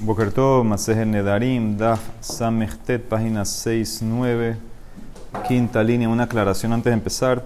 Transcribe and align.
Bokerto, 0.00 0.62
Maseje 0.62 1.04
Nedarim, 1.04 1.76
Daf 1.76 2.00
Samechtet, 2.20 3.02
página 3.08 3.42
6-9, 3.42 4.54
quinta 5.48 5.82
línea, 5.82 6.08
una 6.08 6.22
aclaración 6.22 6.72
antes 6.72 6.92
de 6.92 6.94
empezar. 6.94 7.42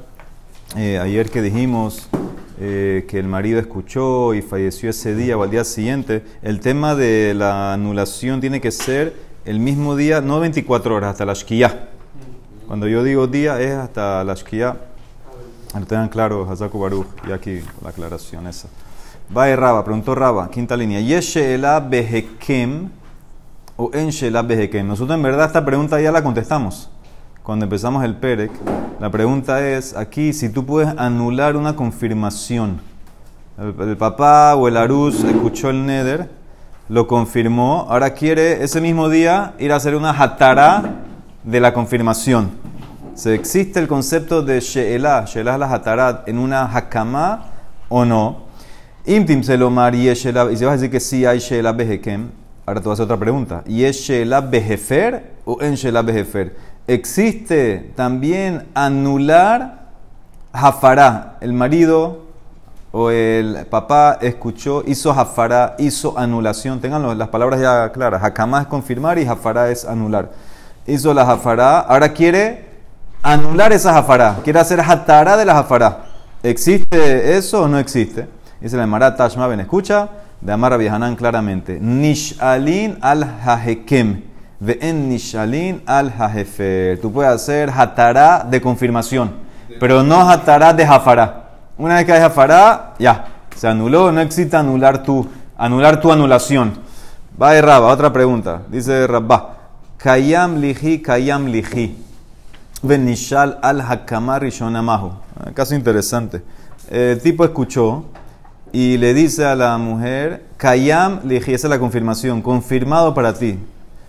Eh, 0.76 0.98
ayer 0.98 1.30
que 1.30 1.40
dijimos 1.40 2.08
eh, 2.60 3.06
que 3.08 3.18
el 3.18 3.26
marido 3.26 3.58
escuchó 3.58 4.34
y 4.34 4.42
falleció 4.42 4.90
ese 4.90 5.14
día 5.14 5.38
o 5.38 5.42
al 5.42 5.50
día 5.50 5.64
siguiente, 5.64 6.22
el 6.42 6.60
tema 6.60 6.94
de 6.94 7.32
la 7.32 7.72
anulación 7.72 8.42
tiene 8.42 8.60
que 8.60 8.70
ser 8.70 9.16
el 9.46 9.58
mismo 9.58 9.96
día, 9.96 10.20
no 10.20 10.38
24 10.38 10.94
horas, 10.94 11.12
hasta 11.12 11.24
la 11.24 11.32
Shkiyah. 11.32 11.88
Cuando 12.66 12.86
yo 12.86 13.02
digo 13.02 13.28
día 13.28 13.62
es 13.62 13.72
hasta 13.72 14.22
la 14.24 14.34
Shkiyah. 14.34 14.76
Lo 15.80 15.86
tengan 15.86 16.10
claro, 16.10 16.46
Hazaku 16.50 16.78
Baruch, 16.78 17.06
y 17.26 17.32
aquí 17.32 17.60
la 17.82 17.88
aclaración 17.88 18.46
esa. 18.46 18.68
Va 19.34 19.56
Raba, 19.56 19.82
preguntó 19.82 20.14
Raba, 20.14 20.50
quinta 20.50 20.76
línea. 20.76 21.00
Yeshela 21.00 21.80
behekem 21.80 22.90
o 23.76 23.90
enshela 23.94 24.42
behekem. 24.42 24.86
Nosotros 24.86 25.16
en 25.16 25.22
verdad 25.22 25.46
esta 25.46 25.64
pregunta 25.64 25.98
ya 26.02 26.12
la 26.12 26.22
contestamos 26.22 26.90
cuando 27.42 27.64
empezamos 27.64 28.04
el 28.04 28.14
Perec. 28.16 28.52
La 29.00 29.10
pregunta 29.10 29.66
es 29.66 29.96
aquí 29.96 30.34
si 30.34 30.50
tú 30.50 30.66
puedes 30.66 30.90
anular 30.98 31.56
una 31.56 31.74
confirmación. 31.74 32.78
El, 33.56 33.96
papá 33.96 34.54
o 34.54 34.68
el 34.68 34.76
Aruz 34.76 35.24
escuchó 35.24 35.70
el 35.70 35.86
Neder, 35.86 36.28
lo 36.90 37.06
confirmó, 37.06 37.86
ahora 37.88 38.10
quiere 38.10 38.62
ese 38.62 38.82
mismo 38.82 39.08
día 39.08 39.54
ir 39.58 39.72
a 39.72 39.76
hacer 39.76 39.94
una 39.94 40.10
hatara 40.10 40.82
de 41.42 41.58
la 41.58 41.72
confirmación. 41.72 42.50
¿Se 43.14 43.34
existe 43.34 43.80
el 43.80 43.88
concepto 43.88 44.42
de 44.42 44.60
She'elah, 44.60 45.24
She'elah 45.24 45.56
la 45.56 45.72
hatarat, 45.72 46.28
en 46.28 46.38
una 46.38 46.64
hakama 46.64 47.46
o 47.88 48.04
no? 48.04 48.51
Imtim 49.04 49.42
se 49.42 49.56
lo 49.56 49.68
y 49.94 50.14
si 50.14 50.30
vas 50.30 50.46
a 50.46 50.72
decir 50.72 50.90
que 50.90 51.00
sí 51.00 51.26
hay 51.26 51.40
She'elah 51.40 51.72
behekem, 51.72 52.30
ahora 52.64 52.80
te 52.80 52.88
vas 52.88 53.00
a 53.00 53.02
hacer 53.02 53.04
otra 53.04 53.16
pregunta. 53.16 53.64
¿Y 53.66 53.82
es 53.84 54.08
behefer 54.50 55.32
o 55.44 55.58
en 55.60 55.74
behefer? 56.06 56.54
¿Existe 56.86 57.92
también 57.96 58.68
anular 58.74 59.88
Jafará? 60.52 61.36
El 61.40 61.52
marido 61.52 62.26
o 62.92 63.10
el 63.10 63.66
papá 63.70 64.18
escuchó, 64.20 64.84
hizo 64.86 65.12
Jafará, 65.12 65.74
hizo 65.78 66.16
anulación. 66.16 66.80
Tengan 66.80 67.18
las 67.18 67.28
palabras 67.28 67.60
ya 67.60 67.90
claras. 67.90 68.22
Hakama 68.22 68.60
es 68.60 68.66
confirmar 68.68 69.18
y 69.18 69.26
Jafará 69.26 69.70
es 69.70 69.84
anular. 69.84 70.30
Hizo 70.86 71.12
la 71.12 71.26
Jafará, 71.26 71.80
ahora 71.80 72.12
quiere 72.12 72.66
anular 73.22 73.72
esa 73.72 73.92
Jafará. 73.92 74.38
Quiere 74.44 74.60
hacer 74.60 74.80
Hatara 74.80 75.36
de 75.36 75.44
la 75.44 75.54
Jafará. 75.54 76.04
¿Existe 76.42 77.36
eso 77.36 77.62
o 77.62 77.68
no 77.68 77.78
existe? 77.78 78.28
Dice 78.62 78.76
la 78.76 78.84
Emara 78.84 79.16
Tashma 79.16 79.48
Ben, 79.48 79.58
escucha, 79.58 80.08
de 80.40 80.52
Amara 80.52 80.76
Vihanan 80.76 81.16
claramente. 81.16 81.80
Nishalin 81.80 82.96
al 83.00 83.24
Hajekem, 83.24 84.22
en 84.60 85.08
Nishalin 85.08 85.82
al 85.84 86.14
Hajefer. 86.16 87.00
Tú 87.00 87.12
puedes 87.12 87.32
hacer 87.32 87.70
Hatará 87.70 88.46
de 88.48 88.60
confirmación, 88.60 89.32
pero 89.80 90.04
no 90.04 90.30
Hatará 90.30 90.72
de 90.72 90.86
Jafará. 90.86 91.48
Una 91.76 91.96
vez 91.96 92.04
que 92.04 92.12
hay 92.12 92.20
Jafará, 92.20 92.94
ya, 93.00 93.24
se 93.56 93.66
anuló, 93.66 94.12
no 94.12 94.20
existe 94.20 94.56
anular 94.56 95.02
tu, 95.02 95.28
anular 95.58 96.00
tu 96.00 96.12
anulación. 96.12 96.74
Va 97.40 97.54
de 97.54 97.62
Rabba, 97.62 97.88
otra 97.88 98.12
pregunta. 98.12 98.62
Dice 98.68 99.08
Rabba, 99.08 99.56
Kayam 99.96 100.60
lihi, 100.60 101.02
Kayam 101.02 101.46
lihi. 101.46 101.98
Nishal 102.84 103.58
al 103.60 103.80
Hakamar 103.80 104.42
Rishonamahu. 104.42 105.10
Caso 105.52 105.74
interesante. 105.74 106.42
El 106.88 107.20
tipo 107.20 107.44
escuchó 107.44 108.04
y 108.72 108.96
le 108.96 109.12
dice 109.12 109.44
a 109.44 109.54
la 109.54 109.76
mujer, 109.76 110.44
Kayam 110.56 111.20
liji, 111.24 111.52
esa 111.52 111.66
es 111.66 111.70
la 111.70 111.78
confirmación, 111.78 112.40
confirmado 112.40 113.12
para 113.12 113.34
ti. 113.34 113.58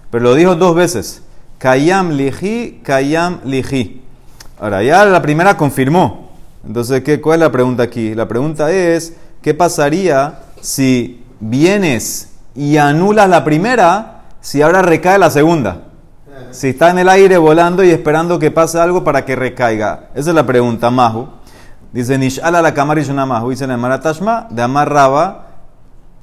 Pero 0.09 0.23
lo 0.23 0.35
dijo 0.35 0.55
dos 0.55 0.73
veces, 0.73 1.21
Kayam 1.57 2.11
liji, 2.11 2.79
Kayam 2.81 3.39
liji. 3.43 4.01
Ahora, 4.59 4.81
ya 4.81 5.03
la 5.05 5.21
primera 5.21 5.57
confirmó. 5.57 6.29
Entonces, 6.65 7.03
¿qué, 7.03 7.19
¿cuál 7.19 7.41
es 7.41 7.47
la 7.47 7.51
pregunta 7.51 7.83
aquí? 7.83 8.15
La 8.15 8.27
pregunta 8.27 8.71
es, 8.71 9.13
¿qué 9.41 9.53
pasaría 9.53 10.39
si 10.61 11.21
vienes 11.41 12.31
y 12.55 12.77
anulas 12.77 13.27
la 13.27 13.43
primera 13.43 14.21
si 14.39 14.61
ahora 14.61 14.81
recae 14.81 15.19
la 15.19 15.29
segunda? 15.29 15.81
Si 16.51 16.69
está 16.69 16.91
en 16.91 16.99
el 16.99 17.09
aire 17.09 17.37
volando 17.37 17.83
y 17.83 17.89
esperando 17.89 18.39
que 18.39 18.51
pase 18.51 18.79
algo 18.79 19.03
para 19.03 19.25
que 19.25 19.35
recaiga. 19.35 20.09
Esa 20.15 20.29
es 20.29 20.35
la 20.35 20.45
pregunta, 20.45 20.89
Mahu. 20.89 21.27
Dice 21.93 22.17
Nish'ala 22.17 22.63
la 22.63 22.73
cámara 22.73 22.99
y 22.99 23.03
dice 23.03 23.67
la 23.67 23.77
Maratashma, 23.77 24.47
de 24.49 24.63
Amar 24.63 24.91
Raba. 24.91 25.47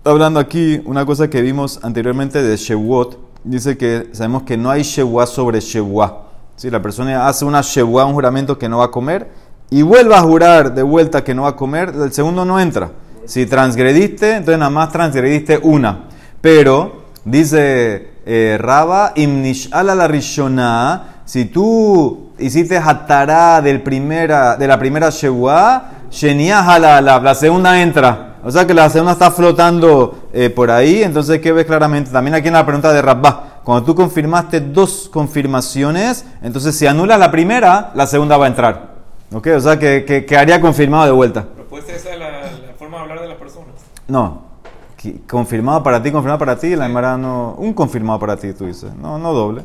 Hablando 0.03 0.41
aquí 0.41 0.83
una 0.85 1.07
cosa 1.07 1.31
que 1.31 1.41
vimos 1.43 1.79
anteriormente 1.85 2.43
de 2.43 2.57
Shewot. 2.57 3.17
Dice 3.45 3.79
que 3.79 4.09
sabemos 4.11 4.43
que 4.43 4.57
no 4.57 4.69
hay 4.69 4.83
Shewah 4.83 5.29
sobre 5.29 5.61
Shewah. 5.61 6.23
Si 6.57 6.71
la 6.71 6.83
persona 6.83 7.29
hace 7.29 7.45
una 7.45 7.61
Shewah, 7.61 8.05
un 8.05 8.15
juramento 8.15 8.59
que 8.59 8.69
no 8.69 8.79
va 8.79 8.87
a 8.87 8.91
comer, 8.91 9.31
y 9.71 9.83
vuelve 9.83 10.17
a 10.17 10.23
jurar 10.23 10.75
de 10.75 10.83
vuelta 10.83 11.23
que 11.23 11.37
no 11.37 11.43
va 11.43 11.51
a 11.51 11.57
comer, 11.57 11.95
el 11.95 12.13
segundo 12.13 12.45
no 12.45 12.59
entra. 12.59 12.91
Si 13.25 13.47
transgrediste, 13.47 14.39
entonces 14.39 14.59
nada 14.59 14.71
más 14.71 14.91
transgrediste 14.91 15.61
una. 15.63 16.09
Pero, 16.41 17.05
dice 17.25 18.11
eh, 18.27 18.59
Raba, 18.61 19.13
Imnish'ala 19.15 19.95
la 19.95 20.09
si 21.31 21.45
tú 21.45 22.33
hiciste 22.41 22.77
hatará 22.77 23.61
del 23.61 23.83
primera, 23.83 24.57
de 24.57 24.67
la 24.67 24.77
primera 24.81 25.11
Shewa, 25.11 25.85
la, 27.01 27.01
la 27.01 27.35
segunda 27.37 27.81
entra. 27.81 28.39
O 28.43 28.51
sea 28.51 28.67
que 28.67 28.75
la 28.75 28.91
segunda 28.91 29.13
está 29.13 29.31
flotando 29.31 30.31
eh, 30.33 30.51
por 30.51 30.73
ahí. 30.73 31.05
Entonces, 31.05 31.41
¿qué 31.41 31.53
ves 31.53 31.67
claramente? 31.67 32.11
También 32.11 32.35
aquí 32.35 32.49
en 32.49 32.55
la 32.55 32.67
pregunta 32.67 32.93
de 32.93 33.01
Rabba. 33.01 33.61
Cuando 33.63 33.85
tú 33.85 33.95
confirmaste 33.95 34.59
dos 34.59 35.09
confirmaciones, 35.09 36.25
entonces 36.43 36.77
si 36.77 36.89
anulas 36.89 37.21
la 37.21 37.31
primera, 37.31 37.93
la 37.95 38.09
segunda 38.09 38.37
va 38.37 38.47
a 38.47 38.49
entrar. 38.49 38.89
¿Ok? 39.33 39.51
O 39.57 39.61
sea 39.61 39.79
que, 39.79 40.05
que, 40.05 40.27
que 40.27 40.61
confirmado 40.61 41.05
de 41.05 41.13
vuelta. 41.13 41.47
Pero 41.55 41.69
puede 41.69 41.87
ser 41.87 41.95
esa 41.95 42.17
la, 42.17 42.31
la 42.41 42.75
forma 42.77 42.97
de 42.97 43.03
hablar 43.05 43.21
de 43.21 43.29
las 43.29 43.37
personas. 43.37 43.77
No 44.09 44.50
confirmado 45.27 45.83
para 45.83 46.03
ti, 46.03 46.11
confirmado 46.11 46.39
para 46.39 46.57
ti, 46.57 46.77
la 46.77 46.87
Emara 46.87 47.17
no. 47.17 47.55
Un 47.59 47.73
confirmado 47.73 48.19
para 48.19 48.37
ti, 48.37 48.53
tú 48.53 48.67
dices. 48.67 48.95
No, 48.95 49.19
no 49.19 49.33
doble. 49.33 49.65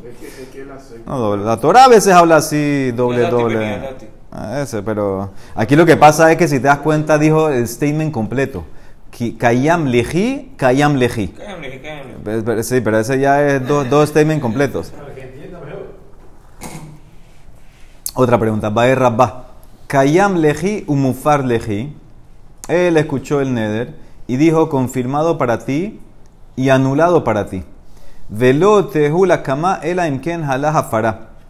No 1.06 1.18
doble. 1.18 1.44
La 1.44 1.58
Torah 1.58 1.84
a 1.84 1.88
veces 1.88 2.12
habla 2.14 2.36
así, 2.36 2.92
doble, 2.92 3.28
doble. 3.28 3.96
Ah, 4.32 4.60
ese, 4.62 4.82
pero 4.82 5.30
aquí 5.54 5.76
lo 5.76 5.86
que 5.86 5.96
pasa 5.96 6.30
es 6.30 6.38
que 6.38 6.48
si 6.48 6.58
te 6.58 6.66
das 6.66 6.78
cuenta, 6.78 7.18
dijo 7.18 7.48
el 7.48 7.66
statement 7.66 8.12
completo. 8.12 8.64
Kayam 9.38 9.86
leji, 9.86 10.52
kayam 10.56 10.96
leji. 10.96 11.34
Sí, 12.62 12.80
pero 12.82 12.98
ese 12.98 13.18
ya 13.18 13.46
es 13.46 13.66
dos, 13.66 13.88
dos 13.88 14.10
statements 14.10 14.42
completos. 14.42 14.92
Otra 18.14 18.38
pregunta. 18.38 18.68
Va 18.68 18.94
Rabba. 18.94 19.46
Kayam 19.86 20.36
leji, 20.36 20.84
umufar 20.86 21.44
leji. 21.44 21.94
Él 22.68 22.96
escuchó 22.96 23.40
el 23.40 23.54
neder 23.54 24.05
y 24.26 24.36
dijo 24.36 24.68
confirmado 24.68 25.38
para 25.38 25.58
ti 25.58 26.00
y 26.56 26.70
anulado 26.70 27.24
para 27.24 27.46
ti. 27.46 27.64
Velo 28.28 28.90
la 29.26 29.42
kama 29.42 29.78
ela 29.82 30.08
imken. 30.08 30.44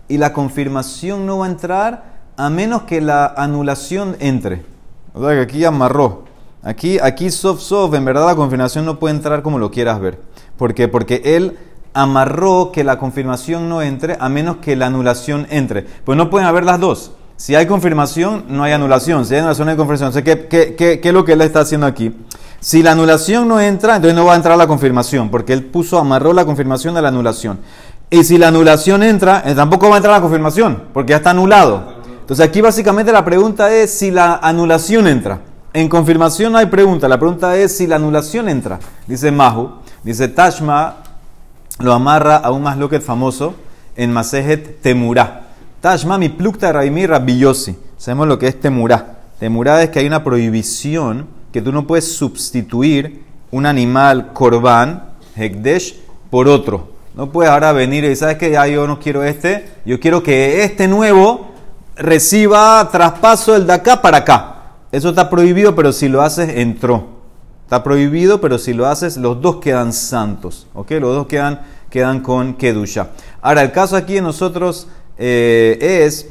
Y 0.08 0.18
la 0.18 0.32
confirmación 0.32 1.26
no 1.26 1.38
va 1.38 1.46
a 1.46 1.48
entrar 1.48 2.16
a 2.36 2.50
menos 2.50 2.82
que 2.82 3.00
la 3.00 3.26
anulación 3.26 4.16
entre. 4.20 4.62
O 5.14 5.20
sea 5.24 5.34
que 5.34 5.40
aquí 5.40 5.64
amarró. 5.64 6.24
Aquí, 6.62 6.98
aquí 6.98 7.30
soft 7.30 7.60
soft, 7.60 7.94
en 7.94 8.04
verdad 8.04 8.26
la 8.26 8.34
confirmación 8.34 8.84
no 8.84 8.98
puede 8.98 9.14
entrar 9.14 9.42
como 9.42 9.58
lo 9.58 9.70
quieras 9.70 10.00
ver. 10.00 10.20
¿Por 10.56 10.74
qué? 10.74 10.88
Porque 10.88 11.22
él 11.24 11.56
amarró 11.94 12.72
que 12.72 12.84
la 12.84 12.98
confirmación 12.98 13.68
no 13.68 13.82
entre 13.82 14.16
a 14.20 14.28
menos 14.28 14.56
que 14.56 14.76
la 14.76 14.86
anulación 14.86 15.46
entre. 15.50 15.82
Pues 16.04 16.18
no 16.18 16.28
pueden 16.28 16.46
haber 16.46 16.64
las 16.64 16.80
dos. 16.80 17.12
Si 17.36 17.54
hay 17.54 17.66
confirmación, 17.66 18.44
no 18.48 18.64
hay 18.64 18.72
anulación. 18.72 19.24
Si 19.24 19.34
hay 19.34 19.40
anulación, 19.40 19.66
no 19.66 19.70
hay 19.72 19.76
confirmación. 19.76 20.24
¿qué, 20.24 20.46
qué, 20.48 21.00
qué 21.00 21.08
es 21.08 21.14
lo 21.14 21.24
que 21.24 21.32
él 21.32 21.40
está 21.40 21.60
haciendo 21.60 21.86
aquí? 21.86 22.12
Si 22.60 22.82
la 22.82 22.92
anulación 22.92 23.48
no 23.48 23.60
entra, 23.60 23.96
entonces 23.96 24.16
no 24.16 24.24
va 24.24 24.32
a 24.32 24.36
entrar 24.36 24.56
la 24.56 24.66
confirmación, 24.66 25.30
porque 25.30 25.52
él 25.52 25.64
puso, 25.64 25.98
amarró 25.98 26.32
la 26.32 26.44
confirmación 26.44 26.94
de 26.94 27.02
la 27.02 27.08
anulación. 27.08 27.58
Y 28.10 28.24
si 28.24 28.38
la 28.38 28.48
anulación 28.48 29.02
entra, 29.02 29.42
eh, 29.44 29.54
tampoco 29.54 29.88
va 29.88 29.94
a 29.94 29.98
entrar 29.98 30.14
la 30.14 30.20
confirmación, 30.20 30.84
porque 30.92 31.10
ya 31.10 31.16
está 31.16 31.30
anulado. 31.30 31.96
Entonces 32.20 32.44
aquí 32.44 32.60
básicamente 32.60 33.12
la 33.12 33.24
pregunta 33.24 33.72
es 33.72 33.90
si 33.90 34.10
la 34.10 34.36
anulación 34.36 35.06
entra. 35.06 35.40
En 35.72 35.88
confirmación 35.88 36.52
no 36.52 36.58
hay 36.58 36.66
pregunta, 36.66 37.08
la 37.08 37.18
pregunta 37.18 37.56
es 37.56 37.76
si 37.76 37.86
la 37.86 37.96
anulación 37.96 38.48
entra. 38.48 38.78
Dice 39.06 39.30
Mahu, 39.30 39.72
dice 40.02 40.28
Tashma, 40.28 40.96
lo 41.78 41.92
amarra 41.92 42.36
a 42.36 42.50
un 42.50 42.62
más 42.62 42.78
loquet 42.78 43.02
famoso 43.02 43.54
en 43.94 44.12
Masejet 44.12 44.80
Temurá. 44.80 45.48
Tashma 45.80 46.18
mi 46.18 46.30
plukta 46.30 46.72
raimi 46.72 47.06
rabbiyosi. 47.06 47.76
Sabemos 47.98 48.26
lo 48.28 48.38
que 48.38 48.48
es 48.48 48.58
Temurá. 48.58 49.18
Temurá 49.38 49.82
es 49.82 49.90
que 49.90 49.98
hay 49.98 50.06
una 50.06 50.24
prohibición 50.24 51.26
que 51.56 51.62
tú 51.62 51.72
no 51.72 51.86
puedes 51.86 52.14
sustituir 52.14 53.22
un 53.50 53.64
animal 53.64 54.34
corbán, 54.34 55.14
hekdesh, 55.36 55.98
por 56.28 56.48
otro. 56.48 56.88
No 57.14 57.32
puedes 57.32 57.50
ahora 57.50 57.72
venir 57.72 58.04
y 58.04 58.14
sabes 58.14 58.36
que 58.36 58.50
ya 58.50 58.66
yo 58.66 58.86
no 58.86 59.00
quiero 59.00 59.24
este, 59.24 59.66
yo 59.86 59.98
quiero 59.98 60.22
que 60.22 60.64
este 60.64 60.86
nuevo 60.86 61.52
reciba 61.96 62.86
traspaso 62.92 63.56
el 63.56 63.66
de 63.66 63.72
acá 63.72 64.02
para 64.02 64.18
acá. 64.18 64.56
Eso 64.92 65.08
está 65.08 65.30
prohibido, 65.30 65.74
pero 65.74 65.94
si 65.94 66.10
lo 66.10 66.20
haces, 66.20 66.58
entró. 66.58 67.06
Está 67.64 67.82
prohibido, 67.82 68.38
pero 68.42 68.58
si 68.58 68.74
lo 68.74 68.84
haces, 68.84 69.16
los 69.16 69.40
dos 69.40 69.56
quedan 69.56 69.94
santos. 69.94 70.66
¿Ok? 70.74 70.90
Los 70.90 71.14
dos 71.14 71.26
quedan, 71.26 71.62
quedan 71.88 72.20
con 72.20 72.52
Kedusha. 72.52 73.12
Ahora, 73.40 73.62
el 73.62 73.72
caso 73.72 73.96
aquí 73.96 74.12
de 74.12 74.20
nosotros 74.20 74.88
eh, 75.16 75.78
es 76.04 76.28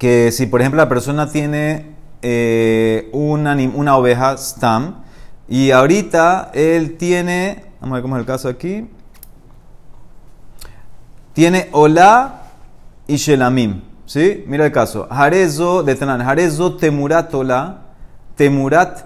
que 0.00 0.32
si, 0.32 0.46
por 0.46 0.62
ejemplo, 0.62 0.78
la 0.78 0.88
persona 0.88 1.30
tiene 1.30 1.99
eh, 2.22 3.08
una, 3.12 3.96
oveja 3.96 4.36
stam 4.36 5.02
y 5.48 5.70
ahorita 5.70 6.50
él 6.54 6.96
tiene, 6.96 7.64
vamos 7.80 7.94
a 7.94 7.96
ver 7.96 8.02
cómo 8.02 8.16
es 8.16 8.20
el 8.20 8.26
caso 8.26 8.48
aquí, 8.48 8.86
tiene 11.32 11.68
Olá 11.72 12.42
y 13.06 13.16
Shelamim. 13.16 13.82
¿Sí? 14.06 14.44
Mira 14.48 14.66
el 14.66 14.72
caso. 14.72 15.06
Harezo 15.08 15.84
de 15.84 15.94
Tanan. 15.94 16.20
Harezo 16.20 16.76
temurat 16.76 17.32
Olá, 17.32 17.82
temurat 18.34 19.04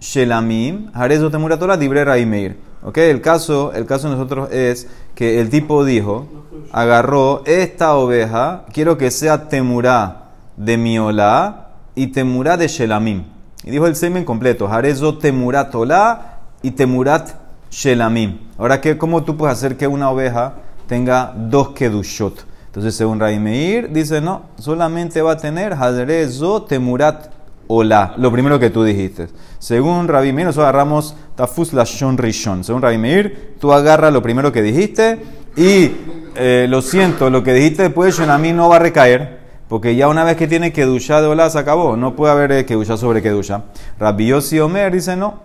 Shelamim. 0.00 0.90
Harezo 0.94 1.30
temurat 1.30 1.60
Olá, 1.60 1.76
dibre 1.76 2.04
Raimeir. 2.04 2.56
¿Ok? 2.84 2.98
El 2.98 3.20
caso, 3.20 3.72
el 3.72 3.84
caso 3.84 4.08
de 4.08 4.14
nosotros 4.14 4.52
es 4.52 4.88
que 5.14 5.40
el 5.40 5.50
tipo 5.50 5.84
dijo, 5.84 6.28
agarró 6.70 7.42
esta 7.46 7.96
oveja, 7.96 8.64
quiero 8.72 8.96
que 8.96 9.10
sea 9.10 9.48
temurá 9.48 10.30
de 10.56 10.76
mi 10.76 10.98
Olá 10.98 11.63
y 11.94 12.08
temurá 12.08 12.56
de 12.56 12.68
Shelamim. 12.68 13.24
Y 13.64 13.70
dijo 13.70 13.86
el 13.86 13.96
semen 13.96 14.24
completo. 14.24 14.68
Harezo 14.68 15.18
temurat 15.18 15.74
Olá 15.74 16.40
y 16.62 16.72
temurat 16.72 17.30
Shelamim. 17.70 18.38
Ahora, 18.58 18.80
¿qué, 18.80 18.98
¿cómo 18.98 19.24
tú 19.24 19.36
puedes 19.36 19.56
hacer 19.56 19.76
que 19.76 19.86
una 19.86 20.10
oveja 20.10 20.54
tenga 20.86 21.32
dos 21.36 21.70
kedushot. 21.70 22.44
Entonces, 22.66 22.94
según 22.94 23.20
Ray 23.20 23.38
Meir, 23.38 23.90
dice 23.90 24.20
no, 24.20 24.42
solamente 24.58 25.22
va 25.22 25.32
a 25.32 25.36
tener 25.36 25.72
Hadrezo 25.74 26.62
Temurat 26.62 27.30
Ola, 27.66 28.14
lo 28.18 28.30
primero 28.30 28.58
que 28.58 28.68
tú 28.68 28.84
dijiste. 28.84 29.28
Según 29.58 30.08
Rabbi 30.08 30.32
Meir, 30.32 30.46
nosotros 30.48 30.68
agarramos 30.68 31.16
Tafus 31.34 31.72
Lashon 31.72 32.18
Rishon. 32.18 32.62
Según 32.62 32.82
Rabbi 32.82 32.98
Meir, 32.98 33.54
tú 33.58 33.72
agarras 33.72 34.12
lo 34.12 34.22
primero 34.22 34.52
que 34.52 34.60
dijiste 34.60 35.18
y 35.56 35.92
eh, 36.34 36.66
lo 36.68 36.82
siento, 36.82 37.30
lo 37.30 37.42
que 37.42 37.54
dijiste 37.54 37.84
después 37.84 38.16
de 38.16 38.38
mí 38.38 38.52
no 38.52 38.68
va 38.68 38.76
a 38.76 38.80
recaer. 38.80 39.43
Porque 39.74 39.96
ya 39.96 40.06
una 40.06 40.22
vez 40.22 40.36
que 40.36 40.46
tiene 40.46 40.72
Kedusha 40.72 41.20
de 41.20 41.26
Ola 41.26 41.50
se 41.50 41.58
acabó. 41.58 41.96
No 41.96 42.14
puede 42.14 42.32
haber 42.32 42.52
eh, 42.52 42.64
Kedusha 42.64 42.96
sobre 42.96 43.22
Kedusha. 43.22 43.64
Rabbi 43.98 44.28
Yossi 44.28 44.60
Omer 44.60 44.92
dice 44.92 45.16
no. 45.16 45.40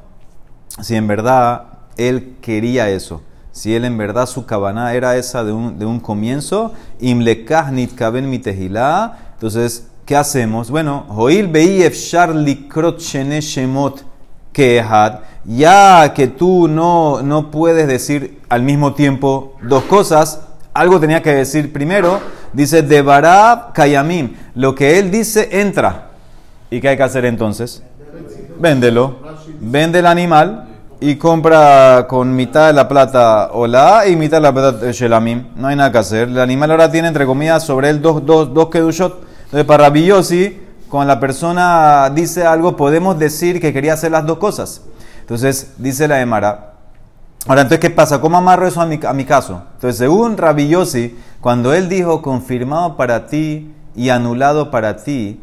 Si 0.84 0.96
en 0.96 1.08
verdad 1.08 1.64
él 1.98 2.36
quería 2.40 2.92
eso 2.92 3.24
si 3.52 3.74
él 3.74 3.86
en 3.86 3.98
verdad 3.98 4.28
su 4.28 4.46
cabana 4.46 4.94
era 4.94 5.18
esa 5.18 5.44
de 5.44 5.52
un, 5.52 5.80
de 5.80 5.86
un 5.88 6.00
comienzo, 6.00 6.74
imlekah 7.00 7.72
nitkaben 7.72 8.30
mitehilá, 8.30 9.32
entonces, 9.34 9.88
¿qué 10.06 10.16
hacemos? 10.16 10.70
Bueno, 10.70 11.08
hoil 11.10 11.48
beif 11.48 11.98
charli 12.12 12.70
shene 13.00 13.42
shemot 13.42 14.04
kehad, 14.54 15.22
ya 15.44 16.14
que 16.14 16.28
tú 16.28 16.68
no, 16.68 17.24
no 17.24 17.50
puedes 17.50 17.88
decir 17.88 18.40
al 18.48 18.62
mismo 18.62 18.94
tiempo 18.94 19.58
dos 19.64 19.86
cosas, 19.86 20.42
algo 20.74 21.00
tenía 21.00 21.22
que 21.22 21.34
decir 21.34 21.74
primero, 21.74 22.20
dice 22.54 22.82
debarab 22.82 23.74
kayamim, 23.74 24.36
lo 24.56 24.76
que 24.76 25.00
él 25.00 25.12
dice 25.12 25.50
entra. 25.62 26.10
¿Y 26.72 26.80
qué 26.80 26.90
hay 26.90 26.98
que 26.98 27.04
hacer 27.04 27.26
entonces? 27.26 27.84
Véndelo. 28.60 29.18
Vende 29.60 30.00
el 30.00 30.06
animal 30.06 30.68
y 31.00 31.16
compra 31.16 32.06
con 32.08 32.36
mitad 32.36 32.68
de 32.68 32.74
la 32.74 32.88
plata 32.88 33.52
Ola 33.54 34.04
y 34.08 34.16
mitad 34.16 34.38
de 34.38 34.42
la 34.42 34.54
plata 34.54 34.92
Shelamim. 34.92 35.48
No 35.56 35.68
hay 35.68 35.76
nada 35.76 35.92
que 35.92 35.98
hacer. 35.98 36.28
El 36.28 36.40
animal 36.40 36.72
ahora 36.72 36.92
tiene, 36.92 37.08
entre 37.08 37.26
comillas, 37.26 37.64
sobre 37.64 37.90
él 37.90 38.02
dos, 38.02 38.26
dos, 38.26 38.54
dos 38.54 38.70
kedushot. 38.70 39.24
Entonces, 39.46 39.66
para 39.66 39.86
Rabillosi, 39.86 40.60
cuando 40.90 41.14
la 41.14 41.20
persona 41.20 42.12
dice 42.14 42.46
algo, 42.46 42.76
podemos 42.76 43.18
decir 43.18 43.60
que 43.60 43.74
quería 43.74 43.94
hacer 43.94 44.12
las 44.12 44.26
dos 44.26 44.38
cosas. 44.38 44.82
Entonces, 45.22 45.74
dice 45.78 46.08
la 46.08 46.22
Emara. 46.22 46.69
Ahora, 47.48 47.62
entonces, 47.62 47.80
¿qué 47.80 47.90
pasa? 47.90 48.20
¿Cómo 48.20 48.38
amarro 48.38 48.68
eso 48.68 48.82
a 48.82 48.86
mi, 48.86 49.00
a 49.02 49.14
mi 49.14 49.26
caso? 49.26 49.64
Entonces, 49.76 49.98
según 49.98 50.38
Rabillosi, 50.38 51.18
cuando 51.42 51.74
él 51.74 51.88
dijo 51.88 52.22
confirmado 52.22 52.98
para 52.98 53.28
ti 53.28 53.74
y 53.96 54.10
anulado 54.10 54.72
para 54.72 54.98
ti, 54.98 55.40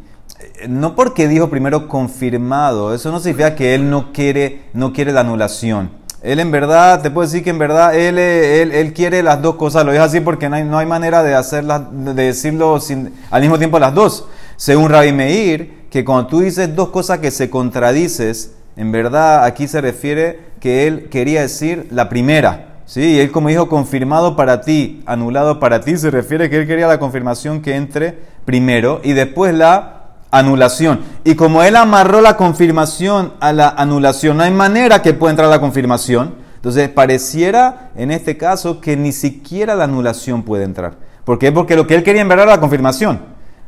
no 0.67 0.95
porque 0.95 1.27
dijo 1.27 1.49
primero 1.49 1.87
confirmado, 1.87 2.93
eso 2.93 3.11
no 3.11 3.19
significa 3.19 3.55
que 3.55 3.75
él 3.75 3.89
no 3.89 4.11
quiere, 4.13 4.63
no 4.73 4.93
quiere 4.93 5.11
la 5.11 5.21
anulación. 5.21 5.91
Él 6.21 6.39
en 6.39 6.51
verdad, 6.51 7.01
te 7.01 7.11
puedo 7.11 7.27
decir 7.27 7.43
que 7.43 7.51
en 7.51 7.59
verdad 7.59 7.95
él, 7.95 8.17
él, 8.17 8.93
quiere 8.93 9.21
las 9.21 9.41
dos 9.41 9.55
cosas, 9.55 9.85
lo 9.85 9.91
dijo 9.91 10.03
así 10.03 10.19
porque 10.19 10.49
no 10.49 10.55
hay, 10.55 10.63
no 10.63 10.77
hay 10.77 10.85
manera 10.85 11.23
de, 11.23 11.35
hacerlas, 11.35 11.83
de 11.91 12.13
decirlo 12.13 12.79
sin, 12.79 13.13
al 13.29 13.41
mismo 13.41 13.57
tiempo 13.57 13.77
las 13.79 13.93
dos. 13.93 14.27
Según 14.55 14.89
Rabbi 14.89 15.11
Meir, 15.11 15.87
que 15.91 16.03
cuando 16.03 16.27
tú 16.27 16.39
dices 16.41 16.75
dos 16.75 16.89
cosas 16.89 17.19
que 17.19 17.29
se 17.29 17.49
contradices, 17.49 18.56
en 18.77 18.91
verdad 18.91 19.43
aquí 19.43 19.67
se 19.67 19.81
refiere 19.81 20.39
que 20.59 20.87
él 20.87 21.09
quería 21.09 21.41
decir 21.41 21.87
la 21.91 22.09
primera. 22.09 22.75
¿sí? 22.85 23.19
él 23.19 23.31
como 23.31 23.49
dijo 23.49 23.67
confirmado 23.67 24.35
para 24.35 24.61
ti, 24.61 25.03
anulado 25.05 25.59
para 25.59 25.81
ti, 25.81 25.97
se 25.97 26.11
refiere 26.11 26.49
que 26.49 26.59
él 26.59 26.67
quería 26.67 26.87
la 26.87 26.99
confirmación 26.99 27.61
que 27.61 27.75
entre 27.75 28.17
primero 28.45 29.01
y 29.03 29.13
después 29.13 29.53
la 29.53 29.97
anulación. 30.31 31.01
Y 31.23 31.35
como 31.35 31.63
él 31.63 31.75
amarró 31.75 32.21
la 32.21 32.37
confirmación 32.37 33.33
a 33.39 33.51
la 33.51 33.69
anulación, 33.69 34.37
no 34.37 34.43
hay 34.43 34.51
manera 34.51 35.01
que 35.01 35.13
pueda 35.13 35.31
entrar 35.31 35.49
la 35.49 35.59
confirmación. 35.59 36.35
Entonces 36.55 36.89
pareciera 36.89 37.91
en 37.95 38.11
este 38.11 38.37
caso 38.37 38.79
que 38.79 38.95
ni 38.95 39.11
siquiera 39.11 39.75
la 39.75 39.85
anulación 39.85 40.43
puede 40.43 40.65
entrar. 40.65 40.95
¿Por 41.23 41.39
qué? 41.39 41.51
Porque 41.51 41.75
lo 41.75 41.87
que 41.87 41.95
él 41.95 42.03
quería 42.03 42.21
en 42.21 42.27
verdad 42.27 42.45
era 42.45 42.55
la 42.55 42.61
confirmación. 42.61 43.21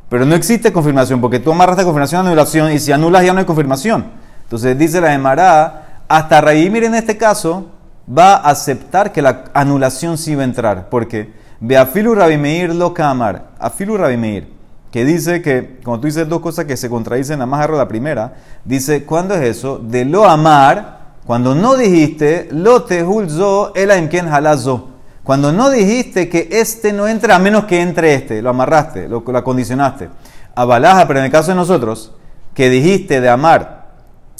Pero 0.10 0.26
no 0.26 0.36
existe 0.36 0.74
confirmación, 0.74 1.22
porque 1.22 1.40
tú 1.40 1.52
amarras 1.52 1.78
la 1.78 1.84
confirmación 1.84 2.26
a 2.26 2.28
anulación 2.28 2.72
y 2.72 2.80
si 2.80 2.92
anulas 2.92 3.24
ya 3.24 3.32
no 3.32 3.40
hay 3.40 3.46
confirmación. 3.46 4.06
Entonces 4.50 4.78
dice 4.78 5.00
la 5.00 5.14
Emara, 5.14 6.02
hasta 6.08 6.42
Raimir 6.42 6.86
en 6.86 6.96
este 6.96 7.18
caso 7.18 7.68
va 8.10 8.34
a 8.34 8.50
aceptar 8.50 9.12
que 9.12 9.22
la 9.22 9.46
anulación 9.54 10.18
sí 10.18 10.34
va 10.34 10.42
a 10.42 10.46
entrar. 10.46 10.90
¿Por 10.90 11.08
qué? 11.08 11.32
Ve 11.60 11.78
afilu 11.78 12.16
Rabimeir 12.16 12.74
lo 12.74 12.94
kamar. 12.94 13.50
Afilu 13.60 13.96
Rabimeir 13.96 14.60
que 14.92 15.06
dice 15.06 15.42
que, 15.42 15.80
como 15.84 16.00
tú 16.00 16.08
dices 16.08 16.28
dos 16.28 16.42
cosas 16.42 16.66
que 16.66 16.78
se 16.78 16.90
contradicen, 16.90 17.42
a 17.42 17.46
más 17.46 17.70
la 17.70 17.88
primera, 17.88 18.34
dice, 18.66 19.06
¿cuándo 19.06 19.36
es 19.36 19.58
eso? 19.58 19.78
De 19.78 20.04
lo 20.06 20.26
amar, 20.28 21.00
cuando 21.26 21.54
no 21.54 21.78
dijiste, 21.78 22.50
lo 22.52 22.84
te 22.84 23.04
hulzo 23.04 23.72
el 23.76 23.92
aimken 23.92 24.28
halazo. 24.28 24.90
Cuando 25.24 25.52
no 25.52 25.70
dijiste 25.70 26.28
que 26.28 26.50
este 26.52 26.92
no 26.92 27.08
entra 27.08 27.36
a 27.36 27.40
menos 27.40 27.66
que 27.66 27.82
entre 27.82 28.16
este, 28.16 28.42
lo 28.42 28.50
amarraste, 28.50 29.08
lo, 29.08 29.24
lo 29.26 29.38
acondicionaste. 29.38 30.10
Abalaja, 30.56 31.08
pero 31.08 31.20
en 31.20 31.26
el 31.26 31.32
caso 31.32 31.52
de 31.52 31.56
nosotros, 31.56 32.16
que 32.56 32.70
dijiste 32.70 33.22
de 33.22 33.30
amar, 33.30 33.79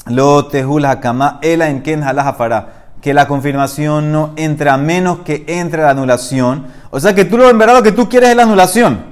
lo 0.08 0.46
te 0.48 0.66
hakama 0.86 1.40
el 1.42 1.62
aimken 1.62 2.04
fará 2.38 2.80
que 3.02 3.14
la 3.14 3.28
confirmación 3.28 4.12
no 4.12 4.34
entra 4.36 4.74
a 4.74 4.78
menos 4.78 5.20
que 5.20 5.46
entre 5.48 5.84
la 5.84 5.92
anulación. 5.92 6.68
O 6.92 7.00
sea 7.00 7.16
que 7.16 7.26
tú 7.26 7.38
lo 7.38 7.50
en 7.50 7.58
verdad 7.58 7.82
que 7.82 7.92
tú 7.92 8.10
quieres 8.10 8.30
es 8.30 8.36
la 8.36 8.44
anulación. 8.44 9.10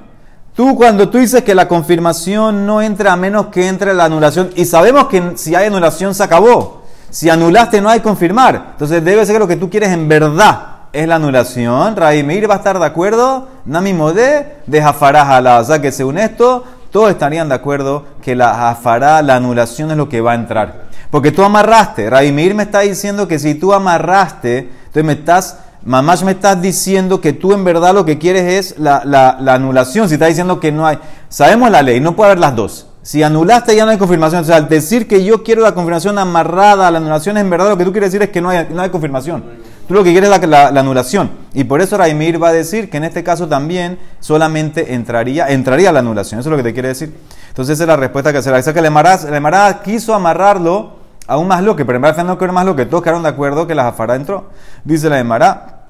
Tú 0.54 0.76
cuando 0.76 1.08
tú 1.08 1.18
dices 1.18 1.42
que 1.42 1.54
la 1.54 1.68
confirmación 1.68 2.66
no 2.66 2.82
entra 2.82 3.12
a 3.12 3.16
menos 3.16 3.46
que 3.46 3.68
entre 3.68 3.94
la 3.94 4.06
anulación, 4.06 4.50
y 4.56 4.64
sabemos 4.64 5.06
que 5.06 5.32
si 5.36 5.54
hay 5.54 5.66
anulación 5.66 6.14
se 6.14 6.24
acabó. 6.24 6.82
Si 7.10 7.30
anulaste 7.30 7.80
no 7.80 7.88
hay 7.88 8.00
confirmar. 8.00 8.70
Entonces 8.72 9.02
debe 9.02 9.24
ser 9.24 9.36
que 9.36 9.38
lo 9.38 9.48
que 9.48 9.56
tú 9.56 9.70
quieres 9.70 9.90
en 9.90 10.08
verdad 10.08 10.78
es 10.92 11.06
la 11.06 11.14
anulación. 11.14 11.96
Raimir 11.96 12.50
va 12.50 12.54
a 12.54 12.58
estar 12.58 12.78
de 12.78 12.84
acuerdo. 12.84 13.48
Nami 13.64 13.94
Modé 13.94 14.56
de 14.66 14.82
Jafará 14.82 15.60
O 15.60 15.64
sea 15.64 15.80
que 15.80 15.92
según 15.92 16.18
esto, 16.18 16.64
todos 16.90 17.10
estarían 17.10 17.48
de 17.48 17.54
acuerdo 17.54 18.04
que 18.20 18.34
la 18.34 18.52
Jafará, 18.52 19.22
la 19.22 19.36
anulación 19.36 19.90
es 19.92 19.96
lo 19.96 20.08
que 20.08 20.20
va 20.20 20.32
a 20.32 20.34
entrar. 20.34 20.87
Porque 21.10 21.32
tú 21.32 21.42
amarraste. 21.42 22.10
Raimir 22.10 22.54
me 22.54 22.64
está 22.64 22.80
diciendo 22.80 23.28
que 23.28 23.38
si 23.38 23.54
tú 23.54 23.72
amarraste, 23.72 24.58
entonces 24.58 25.04
me 25.04 25.12
estás 25.12 25.58
Mamás 25.84 26.24
me 26.24 26.32
estás 26.32 26.60
diciendo 26.60 27.20
que 27.20 27.32
tú 27.32 27.52
en 27.52 27.64
verdad 27.64 27.94
lo 27.94 28.04
que 28.04 28.18
quieres 28.18 28.72
es 28.72 28.78
la, 28.78 29.02
la, 29.04 29.54
anulación. 29.54 30.08
Si 30.08 30.14
estás 30.14 30.28
diciendo 30.28 30.58
que 30.60 30.72
no 30.72 30.86
hay. 30.86 30.98
Sabemos 31.28 31.70
la 31.70 31.82
ley, 31.82 32.00
no 32.00 32.16
puede 32.16 32.32
haber 32.32 32.40
las 32.40 32.56
dos. 32.56 32.88
Si 33.02 33.22
anulaste 33.22 33.74
ya 33.74 33.84
no 33.84 33.92
hay 33.92 33.96
confirmación. 33.96 34.42
O 34.42 34.44
sea, 34.44 34.56
al 34.56 34.68
decir 34.68 35.06
que 35.06 35.24
yo 35.24 35.42
quiero 35.42 35.62
la 35.62 35.72
confirmación 35.72 36.18
amarrada 36.18 36.88
a 36.88 36.90
la 36.90 36.98
anulación, 36.98 37.38
en 37.38 37.48
verdad 37.48 37.70
lo 37.70 37.78
que 37.78 37.84
tú 37.84 37.92
quieres 37.92 38.12
decir 38.12 38.22
es 38.22 38.30
que 38.30 38.40
no 38.40 38.50
hay, 38.50 38.68
no 38.70 38.82
hay 38.82 38.90
confirmación. 38.90 39.44
Tú 39.86 39.94
lo 39.94 40.04
que 40.04 40.10
quieres 40.10 40.30
es 40.30 40.46
la, 40.46 40.70
la, 40.70 40.80
anulación. 40.80 41.30
Y 41.54 41.64
por 41.64 41.80
eso 41.80 41.96
Raimir 41.96 42.42
va 42.42 42.48
a 42.48 42.52
decir 42.52 42.90
que 42.90 42.98
en 42.98 43.04
este 43.04 43.24
caso 43.24 43.48
también 43.48 43.98
solamente 44.20 44.92
entraría, 44.92 45.48
entraría 45.48 45.90
la 45.90 46.00
anulación. 46.00 46.40
Eso 46.40 46.48
es 46.48 46.50
lo 46.50 46.56
que 46.58 46.64
te 46.64 46.74
quiere 46.74 46.88
decir. 46.88 47.14
Entonces 47.48 47.74
esa 47.74 47.84
es 47.84 47.88
la 47.88 47.96
respuesta 47.96 48.30
que 48.30 48.42
se 48.42 48.50
la 48.50 48.58
dice 48.58 48.74
que 48.74 48.82
Lemara 48.82 49.80
quiso 49.82 50.12
amarrarlo 50.12 50.97
aún 51.28 51.46
más 51.46 51.62
lo 51.62 51.76
que, 51.76 51.84
pero 51.84 51.96
en 51.96 52.02
verdad 52.02 52.24
no 52.24 52.52
más 52.52 52.66
lo 52.66 52.74
que 52.74 52.86
todos 52.86 53.02
quedaron 53.02 53.22
de 53.22 53.28
acuerdo 53.28 53.66
que 53.66 53.74
la 53.74 53.84
Jafara 53.84 54.16
entró. 54.16 54.46
Dice 54.82 55.08
la 55.08 55.20
Emara, 55.20 55.84